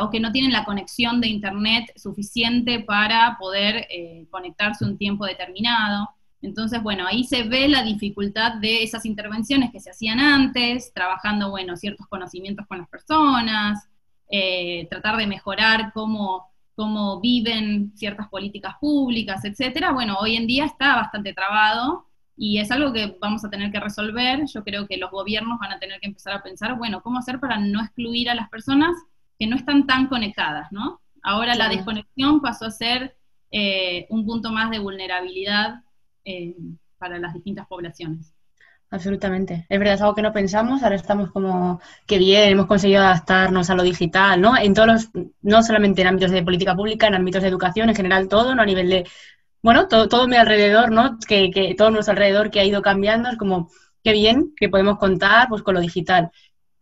o 0.00 0.10
que 0.10 0.18
no 0.18 0.32
tienen 0.32 0.52
la 0.52 0.64
conexión 0.64 1.20
de 1.20 1.28
internet 1.28 1.92
suficiente 1.94 2.80
para 2.80 3.36
poder 3.38 3.86
conectarse 4.28 4.84
un 4.84 4.98
tiempo 4.98 5.24
determinado. 5.26 6.08
Entonces, 6.42 6.82
bueno, 6.82 7.06
ahí 7.06 7.24
se 7.24 7.42
ve 7.42 7.68
la 7.68 7.82
dificultad 7.82 8.54
de 8.54 8.82
esas 8.82 9.04
intervenciones 9.04 9.70
que 9.70 9.80
se 9.80 9.90
hacían 9.90 10.20
antes, 10.20 10.92
trabajando, 10.92 11.50
bueno, 11.50 11.76
ciertos 11.76 12.06
conocimientos 12.06 12.66
con 12.66 12.78
las 12.78 12.88
personas, 12.88 13.88
eh, 14.30 14.86
tratar 14.88 15.16
de 15.16 15.26
mejorar 15.26 15.92
cómo, 15.92 16.46
cómo 16.74 17.20
viven 17.20 17.92
ciertas 17.94 18.28
políticas 18.28 18.74
públicas, 18.80 19.44
etcétera. 19.44 19.92
Bueno, 19.92 20.16
hoy 20.18 20.36
en 20.36 20.46
día 20.46 20.64
está 20.64 20.96
bastante 20.96 21.34
trabado 21.34 22.06
y 22.42 22.58
es 22.58 22.70
algo 22.70 22.90
que 22.90 23.18
vamos 23.20 23.44
a 23.44 23.50
tener 23.50 23.70
que 23.70 23.78
resolver. 23.78 24.46
Yo 24.46 24.64
creo 24.64 24.86
que 24.86 24.96
los 24.96 25.10
gobiernos 25.10 25.58
van 25.60 25.72
a 25.72 25.78
tener 25.78 26.00
que 26.00 26.06
empezar 26.06 26.32
a 26.32 26.42
pensar, 26.42 26.74
bueno, 26.78 27.02
¿cómo 27.02 27.18
hacer 27.18 27.38
para 27.38 27.58
no 27.58 27.82
excluir 27.82 28.30
a 28.30 28.34
las 28.34 28.48
personas 28.48 28.96
que 29.38 29.46
no 29.46 29.56
están 29.56 29.86
tan 29.86 30.06
conectadas, 30.06 30.72
¿no? 30.72 31.02
Ahora 31.22 31.54
la 31.54 31.68
desconexión 31.68 32.40
pasó 32.40 32.64
a 32.64 32.70
ser 32.70 33.14
eh, 33.50 34.06
un 34.08 34.24
punto 34.24 34.50
más 34.52 34.70
de 34.70 34.78
vulnerabilidad 34.78 35.82
eh, 36.24 36.56
para 36.96 37.18
las 37.18 37.34
distintas 37.34 37.66
poblaciones. 37.66 38.34
Absolutamente. 38.88 39.66
Es 39.68 39.78
verdad, 39.78 39.96
es 39.96 40.00
algo 40.00 40.14
que 40.14 40.22
no 40.22 40.32
pensamos, 40.32 40.82
ahora 40.82 40.96
estamos 40.96 41.30
como 41.32 41.78
que 42.06 42.16
bien, 42.16 42.48
hemos 42.48 42.66
conseguido 42.66 43.02
adaptarnos 43.02 43.68
a 43.68 43.74
lo 43.74 43.82
digital, 43.82 44.40
¿no? 44.40 44.56
En 44.56 44.72
todos 44.72 44.88
los, 44.88 45.10
no 45.42 45.62
solamente 45.62 46.00
en 46.00 46.08
ámbitos 46.08 46.30
de 46.30 46.42
política 46.42 46.74
pública, 46.74 47.06
en 47.06 47.16
ámbitos 47.16 47.42
de 47.42 47.48
educación, 47.48 47.90
en 47.90 47.96
general 47.96 48.28
todo, 48.28 48.54
¿no? 48.54 48.62
A 48.62 48.66
nivel 48.66 48.88
de, 48.88 49.06
bueno, 49.62 49.88
todo, 49.88 50.08
todo 50.08 50.28
mi 50.28 50.36
alrededor, 50.36 50.90
¿no? 50.90 51.18
Que, 51.26 51.50
que 51.50 51.74
todo 51.74 51.90
nuestro 51.90 52.12
alrededor 52.12 52.50
que 52.50 52.60
ha 52.60 52.64
ido 52.64 52.82
cambiando, 52.82 53.28
es 53.30 53.36
como, 53.36 53.70
qué 54.02 54.12
bien 54.12 54.52
que 54.56 54.68
podemos 54.68 54.98
contar 54.98 55.48
pues 55.48 55.62
con 55.62 55.74
lo 55.74 55.80
digital. 55.80 56.30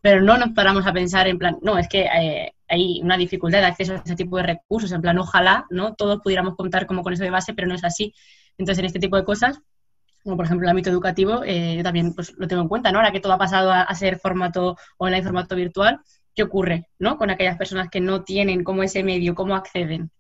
Pero 0.01 0.21
no 0.23 0.39
nos 0.39 0.51
paramos 0.51 0.87
a 0.87 0.93
pensar 0.93 1.27
en 1.29 1.39
plan, 1.39 1.59
no, 1.63 1.77
es 1.79 1.89
que 1.89 2.03
eh, 2.03 2.53
hay 2.69 3.01
una 3.03 3.17
dificultad 3.17 3.59
de 3.61 3.67
acceso 3.67 3.95
a 3.95 3.97
ese 3.97 4.15
tipo 4.15 4.37
de 4.37 4.45
recursos, 4.45 4.93
en 4.93 5.01
plan, 5.01 5.19
ojalá, 5.19 5.67
¿no? 5.71 5.95
Todos 5.95 6.21
pudiéramos 6.23 6.55
contar 6.55 6.87
como 6.87 7.03
con 7.03 7.13
eso 7.13 7.25
de 7.25 7.31
base, 7.31 7.55
pero 7.55 7.67
no 7.67 7.75
es 7.75 7.85
así. 7.85 8.15
Entonces, 8.59 8.81
en 8.81 8.85
este 8.87 9.01
tipo 9.01 9.17
de 9.17 9.25
cosas, 9.25 9.61
como 10.23 10.37
por 10.37 10.47
ejemplo 10.47 10.67
el 10.67 10.71
ámbito 10.71 10.91
educativo, 10.91 11.43
eh, 11.45 11.77
yo 11.77 11.83
también 11.83 12.15
pues, 12.15 12.35
lo 12.37 12.47
tengo 12.47 12.63
en 12.63 12.69
cuenta, 12.69 12.93
¿no? 12.93 12.99
Ahora 12.99 13.13
que 13.13 13.21
todo 13.21 13.33
ha 13.33 13.39
pasado 13.39 13.73
a, 13.73 13.93
ser 13.95 14.19
formato 14.19 14.77
online, 14.99 15.23
formato 15.23 15.57
virtual, 15.57 16.01
¿qué 16.35 16.43
ocurre, 16.43 16.89
¿no? 16.99 17.17
Con 17.17 17.31
aquellas 17.31 17.57
personas 17.57 17.89
que 17.89 18.01
no 18.01 18.23
tienen 18.23 18.63
como 18.65 18.83
ese 18.83 19.03
medio, 19.03 19.35
cómo 19.35 19.57
acceden. 19.57 20.11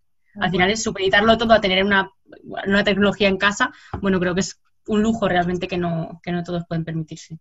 Al 0.40 0.51
final 0.51 0.70
es 0.70 0.83
supeditarlo 0.83 1.37
todo 1.37 1.53
a 1.53 1.61
tener 1.61 1.85
una, 1.85 2.11
una 2.44 2.85
tecnología 2.85 3.29
en 3.29 3.38
casa, 3.38 3.72
bueno, 4.01 4.20
creo 4.20 4.35
que 4.35 4.40
es 4.40 4.61
un 4.87 5.03
lujo 5.03 5.29
realmente 5.29 5.68
que 5.68 5.79
no, 5.79 6.20
que 6.22 6.33
no 6.33 6.42
todos 6.42 6.64
pueden 6.66 6.85
permitirse. 6.85 7.38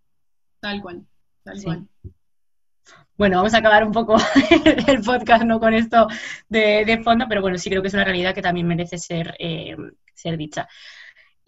Tal 0.59 0.81
cual, 0.81 1.05
tal 1.43 1.63
cual. 1.63 1.87
Bueno, 3.17 3.37
vamos 3.37 3.53
a 3.53 3.57
acabar 3.57 3.83
un 3.83 3.91
poco 3.91 4.15
el 4.87 5.01
podcast 5.01 5.43
¿no? 5.43 5.59
con 5.59 5.73
esto 5.73 6.07
de, 6.47 7.01
fondo, 7.03 7.25
pero 7.27 7.41
bueno, 7.41 7.57
sí 7.57 7.69
creo 7.69 7.81
que 7.81 7.87
es 7.87 7.93
una 7.93 8.03
realidad 8.03 8.35
que 8.35 8.41
también 8.41 8.67
merece 8.67 8.97
ser, 8.97 9.35
eh, 9.39 9.75
ser 10.13 10.37
dicha. 10.37 10.67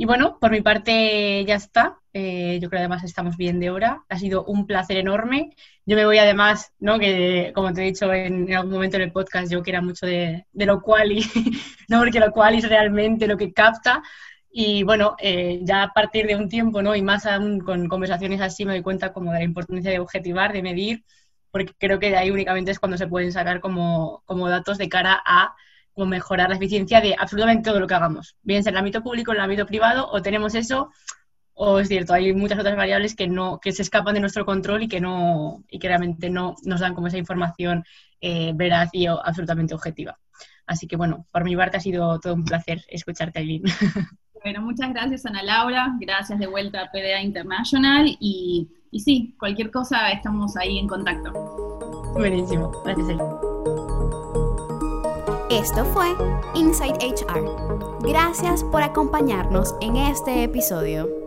Y 0.01 0.05
bueno, 0.05 0.37
por 0.39 0.49
mi 0.49 0.61
parte 0.61 1.43
ya 1.45 1.55
está. 1.55 1.99
Eh, 2.13 2.57
yo 2.61 2.69
creo 2.69 2.79
que 2.79 2.85
además 2.85 3.03
estamos 3.03 3.35
bien 3.35 3.59
de 3.59 3.69
hora. 3.69 4.05
Ha 4.07 4.17
sido 4.17 4.45
un 4.45 4.65
placer 4.65 4.95
enorme. 4.95 5.49
Yo 5.85 5.97
me 5.97 6.05
voy 6.05 6.17
además, 6.19 6.71
¿no? 6.79 6.97
Que 6.99 7.51
como 7.53 7.73
te 7.73 7.81
he 7.81 7.85
dicho 7.87 8.13
en, 8.13 8.49
algún 8.53 8.71
momento 8.71 8.95
en 8.95 9.03
el 9.03 9.11
podcast, 9.11 9.51
yo 9.51 9.61
que 9.61 9.71
era 9.71 9.81
mucho 9.81 10.05
de, 10.05 10.45
lo 10.53 10.81
cual 10.81 11.11
y 11.11 11.19
no 11.89 11.99
porque 11.99 12.21
lo 12.21 12.31
cual 12.31 12.55
es 12.55 12.69
realmente 12.69 13.27
lo 13.27 13.35
que 13.35 13.51
capta. 13.51 14.01
Y 14.49 14.83
bueno, 14.83 15.17
eh, 15.19 15.59
ya 15.63 15.83
a 15.83 15.91
partir 15.91 16.27
de 16.27 16.37
un 16.37 16.47
tiempo, 16.47 16.81
¿no? 16.81 16.95
Y 16.95 17.01
más 17.01 17.25
aún 17.25 17.59
con 17.59 17.89
conversaciones 17.89 18.39
así 18.39 18.63
me 18.63 18.71
doy 18.71 18.81
cuenta 18.81 19.11
como 19.11 19.33
de 19.33 19.39
la 19.39 19.43
importancia 19.43 19.91
de 19.91 19.99
objetivar, 19.99 20.53
de 20.53 20.61
medir 20.63 21.03
porque 21.51 21.73
creo 21.77 21.99
que 21.99 22.09
de 22.09 22.17
ahí 22.17 22.31
únicamente 22.31 22.71
es 22.71 22.79
cuando 22.79 22.97
se 22.97 23.07
pueden 23.07 23.31
sacar 23.31 23.59
como, 23.59 24.23
datos 24.47 24.77
de 24.77 24.89
cara 24.89 25.21
a 25.25 25.55
mejorar 26.05 26.49
la 26.49 26.55
eficiencia 26.55 27.01
de 27.01 27.15
absolutamente 27.17 27.69
todo 27.69 27.79
lo 27.79 27.87
que 27.87 27.93
hagamos, 27.93 28.35
bien 28.41 28.63
sea 28.63 28.71
en 28.71 28.75
el 28.75 28.79
ámbito 28.79 29.03
público, 29.03 29.31
en 29.31 29.37
el 29.37 29.43
ámbito 29.43 29.65
privado, 29.65 30.09
o 30.11 30.21
tenemos 30.21 30.55
eso, 30.55 30.91
o 31.53 31.79
es 31.79 31.87
cierto, 31.87 32.13
hay 32.13 32.33
muchas 32.33 32.59
otras 32.59 32.75
variables 32.75 33.15
que 33.15 33.27
no, 33.27 33.59
que 33.59 33.71
se 33.71 33.81
escapan 33.81 34.13
de 34.13 34.21
nuestro 34.21 34.45
control 34.45 34.83
y 34.83 34.87
que 34.87 35.01
no, 35.01 35.63
y 35.69 35.79
que 35.79 35.87
realmente 35.87 36.29
no 36.29 36.55
nos 36.63 36.79
dan 36.79 36.93
como 36.93 37.07
esa 37.07 37.17
información 37.17 37.83
eh, 38.21 38.53
veraz 38.55 38.89
y 38.93 39.07
absolutamente 39.07 39.73
objetiva. 39.73 40.17
Así 40.65 40.87
que 40.87 40.95
bueno, 40.95 41.25
por 41.31 41.43
mi 41.43 41.55
parte 41.55 41.77
ha 41.77 41.81
sido 41.81 42.19
todo 42.19 42.33
un 42.33 42.45
placer 42.45 42.83
escucharte, 42.87 43.39
Aileen. 43.39 43.63
Bueno, 44.41 44.61
muchas 44.61 44.93
gracias 44.93 45.25
Ana 45.25 45.43
Laura, 45.43 45.97
gracias 45.99 46.39
de 46.39 46.47
vuelta 46.47 46.81
a 46.81 46.91
PDA 46.91 47.21
International 47.21 48.07
y 48.21 48.69
y 48.91 48.99
sí, 48.99 49.35
cualquier 49.39 49.71
cosa 49.71 50.09
estamos 50.09 50.57
ahí 50.57 50.79
en 50.79 50.87
contacto. 50.87 51.31
Buenísimo, 52.13 52.71
gracias. 52.83 53.17
Esto 55.49 55.83
fue 55.83 56.15
Inside 56.53 56.93
HR. 57.01 58.01
Gracias 58.01 58.63
por 58.63 58.83
acompañarnos 58.83 59.73
en 59.81 59.95
este 59.95 60.43
episodio. 60.43 61.18